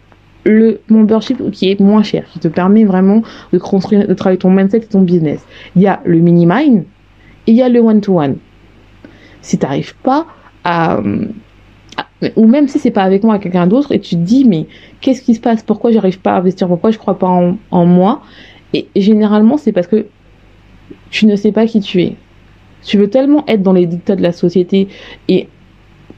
le 0.45 0.81
membership 0.89 1.51
qui 1.51 1.71
est 1.71 1.81
moins 1.81 2.03
cher, 2.03 2.25
qui 2.33 2.39
te 2.39 2.49
permet 2.49 2.85
vraiment 2.85 3.23
de 3.53 3.59
construire, 3.59 4.07
de 4.07 4.15
travailler 4.15 4.39
ton 4.39 4.51
mindset 4.51 4.79
et 4.79 4.87
ton 4.87 5.03
business. 5.03 5.45
Il 5.75 5.83
y 5.83 5.87
a 5.87 6.01
le 6.05 6.19
mini 6.19 6.47
mind 6.47 6.85
et 7.47 7.53
il 7.53 7.57
y 7.57 7.63
a 7.63 7.69
le 7.69 7.81
one 7.81 8.01
to 8.01 8.21
one. 8.21 8.37
Si 9.47 9.59
tu 9.59 9.65
n'arrives 9.65 9.95
pas 10.03 10.27
à, 10.65 11.01
ou 12.35 12.47
même 12.49 12.67
si 12.67 12.81
c'est 12.81 12.91
pas 12.91 13.05
avec 13.05 13.23
moi, 13.23 13.35
avec 13.35 13.45
quelqu'un 13.45 13.69
d'autre, 13.69 13.93
et 13.93 14.01
tu 14.01 14.17
te 14.17 14.21
dis, 14.21 14.45
mais 14.45 14.67
qu'est-ce 15.01 15.23
qui 15.23 15.37
se 15.37 15.41
passe? 15.41 15.63
Pourquoi 15.63 15.93
j'arrive 15.93 16.19
pas 16.19 16.33
à 16.33 16.39
investir? 16.39 16.67
Pourquoi 16.67 16.91
je 16.91 16.99
crois 16.99 17.17
pas 17.17 17.29
en 17.29 17.87
moi? 17.87 18.23
Et 18.75 18.89
généralement, 18.97 19.57
c'est 19.57 19.71
parce 19.71 19.87
que 19.87 20.09
tu 21.11 21.27
ne 21.27 21.37
sais 21.37 21.53
pas 21.53 21.65
qui 21.67 21.79
tu 21.79 22.03
es. 22.03 22.17
Tu 22.83 22.99
veux 22.99 23.09
tellement 23.09 23.45
être 23.47 23.63
dans 23.63 23.73
les 23.73 23.87
dictats 23.87 24.17
de 24.17 24.23
la 24.23 24.33
société 24.33 24.89
et 25.29 25.49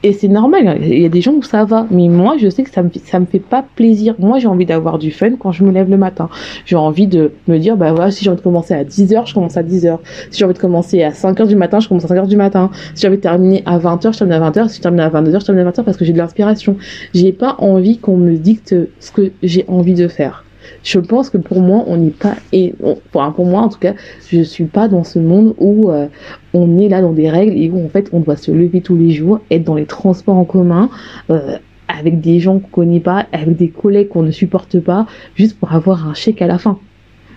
et 0.01 0.13
c'est 0.13 0.29
normal, 0.29 0.79
il 0.81 0.99
y 0.99 1.05
a 1.05 1.09
des 1.09 1.19
gens 1.19 1.33
où 1.33 1.43
ça 1.43 1.65
va, 1.65 1.85
mais 1.91 2.07
moi 2.07 2.37
je 2.37 2.49
sais 2.49 2.63
que 2.63 2.69
ça 2.69 2.81
me, 2.81 2.89
me 2.89 3.25
fait 3.25 3.39
pas 3.39 3.65
plaisir. 3.75 4.15
Moi 4.17 4.39
j'ai 4.39 4.47
envie 4.47 4.65
d'avoir 4.65 4.97
du 4.97 5.11
fun 5.11 5.31
quand 5.37 5.51
je 5.51 5.65
me 5.65 5.71
lève 5.71 5.89
le 5.89 5.97
matin. 5.97 6.29
J'ai 6.65 6.77
envie 6.77 7.05
de 7.05 7.33
me 7.49 7.57
dire, 7.57 7.75
bah 7.75 7.91
voilà, 7.91 8.09
si 8.09 8.23
j'ai 8.23 8.29
envie 8.29 8.37
de 8.39 8.43
commencer 8.43 8.73
à 8.73 8.85
10h, 8.85 9.27
je 9.27 9.33
commence 9.33 9.57
à 9.57 9.63
10h. 9.63 9.97
Si 10.31 10.39
j'ai 10.39 10.45
envie 10.45 10.53
de 10.53 10.59
commencer 10.59 11.03
à 11.03 11.09
5h 11.09 11.47
du 11.47 11.57
matin, 11.57 11.81
je 11.81 11.89
commence 11.89 12.09
à 12.09 12.15
5h 12.15 12.27
du 12.27 12.37
matin. 12.37 12.71
Si 12.95 13.01
j'ai 13.01 13.07
envie 13.09 13.17
de 13.17 13.21
terminer 13.21 13.61
à 13.65 13.77
20h, 13.77 14.13
je 14.13 14.19
termine 14.19 14.41
à 14.41 14.49
20h. 14.49 14.69
Si 14.69 14.77
je 14.77 14.81
termine 14.81 15.01
à 15.01 15.09
22h, 15.09 15.41
je 15.41 15.45
termine 15.45 15.67
à 15.67 15.71
20h 15.71 15.83
parce 15.83 15.97
que 15.97 16.05
j'ai 16.05 16.13
de 16.13 16.17
l'inspiration. 16.17 16.77
J'ai 17.13 17.33
pas 17.33 17.55
envie 17.59 17.97
qu'on 17.97 18.15
me 18.15 18.37
dicte 18.37 18.75
ce 19.01 19.11
que 19.11 19.31
j'ai 19.43 19.65
envie 19.67 19.95
de 19.95 20.07
faire 20.07 20.45
je 20.83 20.99
pense 20.99 21.29
que 21.29 21.37
pour 21.37 21.61
moi, 21.61 21.83
on 21.87 21.97
n'est 21.97 22.09
pas, 22.09 22.35
et 22.51 22.73
pour 23.11 23.45
moi 23.45 23.61
en 23.61 23.69
tout 23.69 23.79
cas, 23.79 23.93
je 24.27 24.41
suis 24.41 24.65
pas 24.65 24.87
dans 24.87 25.03
ce 25.03 25.19
monde 25.19 25.55
où 25.57 25.89
euh, 25.89 26.07
on 26.53 26.77
est 26.77 26.89
là 26.89 27.01
dans 27.01 27.13
des 27.13 27.29
règles 27.29 27.57
et 27.57 27.69
où 27.69 27.83
en 27.83 27.89
fait 27.89 28.09
on 28.13 28.19
doit 28.19 28.37
se 28.37 28.51
lever 28.51 28.81
tous 28.81 28.95
les 28.95 29.11
jours, 29.11 29.39
être 29.51 29.63
dans 29.63 29.75
les 29.75 29.85
transports 29.85 30.37
en 30.37 30.45
commun. 30.45 30.89
Euh, 31.29 31.57
avec 31.91 32.21
des 32.21 32.39
gens 32.39 32.59
qu'on 32.59 32.69
connaît 32.69 32.99
pas, 32.99 33.25
avec 33.31 33.57
des 33.57 33.69
collègues 33.69 34.09
qu'on 34.09 34.21
ne 34.21 34.29
supporte 34.29 34.79
pas, 34.79 35.07
juste 35.35 35.59
pour 35.59 35.73
avoir 35.73 36.07
un 36.07 36.13
chèque 36.13 36.39
à 36.41 36.45
la 36.45 36.59
fin. 36.59 36.77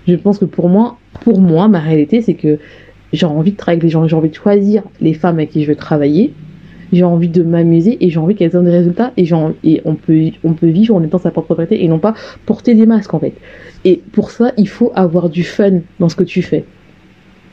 Je 0.06 0.14
pense 0.14 0.38
que 0.38 0.44
pour 0.44 0.68
moi, 0.68 0.98
pour 1.22 1.40
moi, 1.40 1.68
ma 1.68 1.80
réalité, 1.80 2.20
c'est 2.20 2.34
que 2.34 2.58
j'ai 3.14 3.26
envie 3.26 3.52
de 3.52 3.56
travailler 3.56 3.78
avec 3.78 3.84
les 3.84 3.88
gens, 3.88 4.06
j'ai 4.06 4.14
envie 4.14 4.28
de 4.28 4.34
choisir 4.34 4.82
les 5.00 5.14
femmes 5.14 5.36
avec 5.36 5.50
qui 5.50 5.62
je 5.62 5.68
veux 5.68 5.76
travailler, 5.76 6.34
j'ai 6.92 7.04
envie 7.04 7.28
de 7.28 7.42
m'amuser 7.42 7.96
et 8.00 8.10
j'ai 8.10 8.18
envie 8.18 8.34
qu'elles 8.34 8.54
aient 8.54 8.62
des 8.62 8.70
résultats 8.70 9.12
et, 9.16 9.24
et 9.64 9.82
on, 9.84 9.94
peut, 9.94 10.30
on 10.44 10.52
peut 10.52 10.68
vivre 10.68 10.94
en 10.94 11.02
étant 11.02 11.18
sa 11.18 11.30
propre 11.30 11.46
propriété 11.46 11.82
et 11.82 11.88
non 11.88 11.98
pas 11.98 12.14
porter 12.46 12.74
des 12.74 12.86
masques 12.86 13.14
en 13.14 13.18
fait. 13.18 13.34
Et 13.84 14.00
pour 14.12 14.30
ça, 14.30 14.52
il 14.56 14.68
faut 14.68 14.92
avoir 14.94 15.28
du 15.28 15.42
fun 15.42 15.80
dans 15.98 16.08
ce 16.08 16.16
que 16.16 16.24
tu 16.24 16.42
fais. 16.42 16.64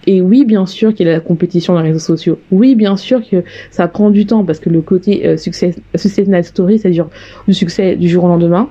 Et 0.07 0.21
oui, 0.21 0.45
bien 0.45 0.65
sûr 0.65 0.93
qu'il 0.93 1.07
y 1.07 1.09
a 1.09 1.13
la 1.13 1.19
compétition 1.19 1.73
dans 1.73 1.81
les 1.81 1.89
réseaux 1.89 1.99
sociaux. 1.99 2.39
Oui, 2.51 2.75
bien 2.75 2.97
sûr 2.97 3.21
que 3.27 3.43
ça 3.69 3.87
prend 3.87 4.09
du 4.11 4.25
temps 4.25 4.43
parce 4.45 4.59
que 4.59 4.69
le 4.69 4.81
côté 4.81 5.25
euh, 5.27 5.37
succès, 5.37 5.75
success 5.95 6.47
story, 6.47 6.79
c'est-à-dire 6.79 7.07
du 7.47 7.53
succès 7.53 7.95
du 7.95 8.07
jour 8.07 8.23
au 8.23 8.27
lendemain, 8.27 8.69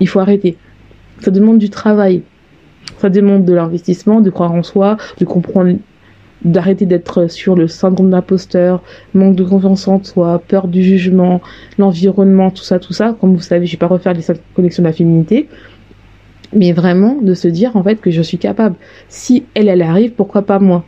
il 0.00 0.08
faut 0.08 0.18
arrêter. 0.18 0.56
Ça 1.20 1.30
demande 1.30 1.58
du 1.58 1.70
travail. 1.70 2.22
Ça 2.98 3.10
demande 3.10 3.44
de 3.44 3.52
l'investissement, 3.52 4.20
de 4.20 4.30
croire 4.30 4.52
en 4.52 4.62
soi, 4.62 4.96
de 5.18 5.24
comprendre, 5.24 5.76
d'arrêter 6.44 6.86
d'être 6.86 7.28
sur 7.28 7.54
le 7.54 7.66
syndrome 7.66 8.10
d'imposteur, 8.10 8.82
manque 9.14 9.36
de 9.36 9.44
confiance 9.44 9.88
en 9.88 10.02
soi, 10.02 10.42
peur 10.46 10.68
du 10.68 10.82
jugement, 10.82 11.40
l'environnement, 11.78 12.50
tout 12.50 12.62
ça, 12.62 12.78
tout 12.78 12.92
ça. 12.92 13.16
Comme 13.20 13.34
vous 13.34 13.40
savez, 13.40 13.66
je 13.66 13.72
vais 13.72 13.78
pas 13.78 13.86
refaire 13.86 14.12
les 14.12 14.22
connexions 14.54 14.82
de 14.82 14.88
la 14.88 14.92
féminité 14.92 15.48
mais 16.52 16.72
vraiment 16.72 17.20
de 17.20 17.34
se 17.34 17.48
dire 17.48 17.76
en 17.76 17.82
fait 17.82 18.00
que 18.00 18.10
je 18.10 18.22
suis 18.22 18.38
capable. 18.38 18.76
Si 19.08 19.44
elle, 19.54 19.68
elle 19.68 19.82
arrive, 19.82 20.12
pourquoi 20.12 20.42
pas 20.42 20.58
moi? 20.58 20.84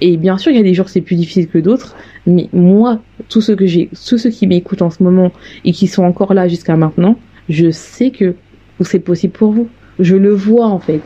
Et 0.00 0.16
bien 0.16 0.36
sûr, 0.36 0.50
il 0.50 0.56
y 0.56 0.60
a 0.60 0.62
des 0.62 0.74
jours 0.74 0.88
c'est 0.88 1.00
plus 1.00 1.16
difficile 1.16 1.48
que 1.48 1.58
d'autres, 1.58 1.96
mais 2.26 2.48
moi, 2.52 3.00
tous 3.28 3.40
ceux 3.40 3.56
que 3.56 3.66
j'ai, 3.66 3.88
tous 4.08 4.18
ceux 4.18 4.30
qui 4.30 4.46
m'écoutent 4.46 4.82
en 4.82 4.90
ce 4.90 5.02
moment 5.02 5.32
et 5.64 5.72
qui 5.72 5.86
sont 5.86 6.04
encore 6.04 6.34
là 6.34 6.48
jusqu'à 6.48 6.76
maintenant, 6.76 7.16
je 7.48 7.70
sais 7.70 8.10
que 8.10 8.34
c'est 8.80 8.98
possible 8.98 9.32
pour 9.32 9.52
vous. 9.52 9.68
Je 10.00 10.16
le 10.16 10.32
vois 10.32 10.66
en 10.66 10.80
fait. 10.80 11.00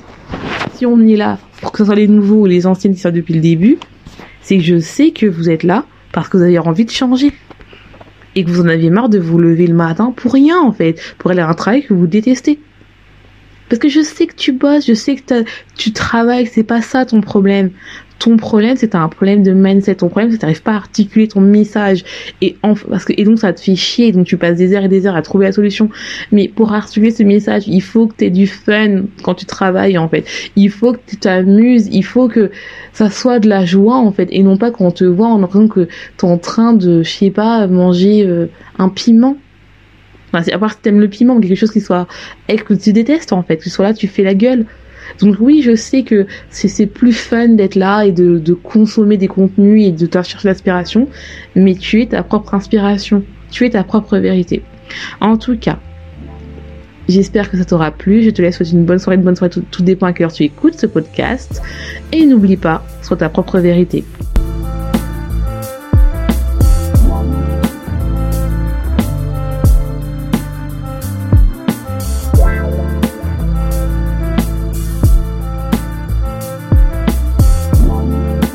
Si 0.79 0.87
on 0.87 1.01
est 1.01 1.17
là 1.17 1.39
pour 1.61 1.73
que 1.73 1.79
ce 1.79 1.87
soit 1.87 1.97
les 1.97 2.07
nouveaux 2.07 2.43
ou 2.43 2.47
les 2.47 2.65
anciens 2.65 2.93
qui 2.93 3.01
sont 3.01 3.11
depuis 3.11 3.35
le 3.35 3.41
début, 3.41 3.79
c'est 4.43 4.59
que 4.59 4.63
je 4.63 4.79
sais 4.79 5.11
que 5.11 5.27
vous 5.27 5.51
êtes 5.51 5.65
là 5.65 5.85
parce 6.13 6.29
que 6.29 6.37
vous 6.37 6.45
avez 6.45 6.61
envie 6.61 6.85
de 6.85 6.91
changer 6.93 7.33
et 8.37 8.45
que 8.45 8.51
vous 8.51 8.61
en 8.61 8.69
aviez 8.69 8.89
marre 8.89 9.09
de 9.09 9.19
vous 9.19 9.39
lever 9.39 9.67
le 9.67 9.75
matin 9.75 10.13
pour 10.15 10.33
rien 10.33 10.61
en 10.61 10.71
fait, 10.71 11.01
pour 11.19 11.33
aller 11.33 11.41
à 11.41 11.49
un 11.49 11.55
travail 11.55 11.85
que 11.85 11.95
vous 11.95 12.07
détestez. 12.07 12.61
Parce 13.69 13.81
que 13.81 13.89
je 13.89 14.03
sais 14.03 14.29
que 14.29 14.37
tu 14.37 14.53
bosses, 14.53 14.87
je 14.87 14.95
sais 14.95 15.17
que 15.17 15.43
tu 15.77 15.93
travailles, 15.93 16.47
c'est 16.47 16.63
pas 16.63 16.81
ça 16.81 17.05
ton 17.05 17.23
problème. 17.23 17.73
Ton 18.19 18.37
problème, 18.37 18.77
c'est 18.77 18.95
un 18.95 19.09
problème 19.09 19.43
de 19.43 19.53
mindset. 19.53 19.97
Ton 19.97 20.09
problème, 20.09 20.31
c'est 20.31 20.39
que 20.39 20.41
t'arrives 20.41 20.63
pas 20.63 20.73
à 20.73 20.77
articuler 20.77 21.29
ton 21.29 21.41
message. 21.41 22.05
Et, 22.41 22.57
parce 22.63 23.05
que, 23.05 23.13
et 23.17 23.25
donc, 23.25 23.39
ça 23.39 23.53
te 23.53 23.61
fait 23.61 23.77
chier. 23.77 24.11
Donc, 24.13 24.27
tu 24.27 24.37
passes 24.37 24.57
des 24.57 24.75
heures 24.75 24.85
et 24.85 24.89
des 24.89 25.07
heures 25.07 25.17
à 25.17 25.23
trouver 25.23 25.47
la 25.47 25.53
solution. 25.53 25.89
Mais 26.33 26.49
pour 26.49 26.73
articuler 26.73 27.13
ce 27.13 27.23
message, 27.23 27.69
il 27.69 27.81
faut 27.81 28.09
que 28.09 28.15
tu 28.17 28.25
aies 28.25 28.31
du 28.31 28.47
fun 28.47 29.05
quand 29.23 29.35
tu 29.35 29.47
travailles, 29.47 29.99
en 29.99 30.09
fait. 30.09 30.25
Il 30.57 30.71
faut 30.71 30.93
que 30.93 30.99
tu 31.07 31.17
t'amuses. 31.17 31.89
Il 31.93 32.05
faut 32.05 32.29
que 32.29 32.51
ça 32.93 33.11
soit 33.11 33.39
de 33.39 33.49
la 33.49 33.65
joie, 33.65 33.97
en 33.97 34.11
fait. 34.11 34.29
Et 34.33 34.43
non 34.43 34.57
pas 34.57 34.71
qu'on 34.71 34.91
te 34.91 35.05
voit 35.05 35.29
en 35.29 35.47
tant 35.47 35.69
que 35.69 35.89
t'es 36.17 36.25
en 36.25 36.39
train 36.39 36.73
de, 36.73 37.03
je 37.05 37.11
sais 37.11 37.31
pas, 37.31 37.67
manger 37.69 38.27
euh, 38.27 38.47
un 38.79 38.89
piment. 38.89 39.37
Enfin, 40.33 40.45
à 40.53 40.59
part 40.59 40.73
si 40.73 40.79
t'aimes 40.79 41.01
le 41.01 41.09
piment, 41.09 41.41
quelque 41.41 41.55
chose 41.55 41.71
qui 41.71 41.81
soit 41.81 42.07
et 42.49 42.57
que 42.57 42.75
tu 42.75 42.93
détestes 42.93 43.33
en 43.33 43.43
fait, 43.43 43.57
que 43.57 43.63
tu 43.63 43.71
sois 43.71 43.87
là, 43.87 43.95
tu 43.95 44.09
fais 44.09 44.23
la 44.23 44.35
gueule. 44.35 44.67
Donc 45.21 45.37
oui, 45.41 45.63
je 45.63 45.75
sais 45.75 46.03
que 46.03 46.27
c'est 46.51 46.87
plus 46.87 47.13
fun 47.13 47.49
d'être 47.49 47.75
là 47.75 48.05
et 48.05 48.13
de, 48.13 48.55
consommer 48.55 49.17
des 49.17 49.29
contenus 49.29 49.87
et 49.87 49.93
de 49.93 50.11
chercher 50.13 50.49
l'inspiration, 50.49 51.09
mais 51.55 51.75
tu 51.75 52.03
es 52.03 52.07
ta 52.07 52.23
propre 52.23 52.55
inspiration, 52.55 53.23
tu 53.51 53.67
es 53.67 53.71
ta 53.71 53.85
propre 53.85 54.19
vérité. 54.19 54.63
En 55.21 55.37
tout 55.37 55.57
cas, 55.59 55.79
j'espère 57.09 57.51
que 57.51 57.57
ça 57.57 57.65
t'aura 57.65 57.91
plu. 57.91 58.23
Je 58.23 58.31
te 58.31 58.43
laisse 58.43 58.57
souhaiter 58.57 58.73
une 58.73 58.85
bonne 58.85 58.99
soirée, 58.99 59.17
une 59.17 59.23
bonne 59.23 59.37
soirée, 59.37 59.51
tout, 59.51 59.65
tout 59.71 59.83
dépend 59.83 60.07
à 60.07 60.13
quelle 60.13 60.27
heure 60.27 60.33
tu 60.33 60.45
écoutes 60.45 60.79
ce 60.79 60.87
podcast. 60.87 61.63
Et 62.13 62.25
n'oublie 62.27 62.57
pas, 62.57 62.85
sois 63.03 63.17
ta 63.17 63.29
propre 63.29 63.59
vérité. 63.59 64.05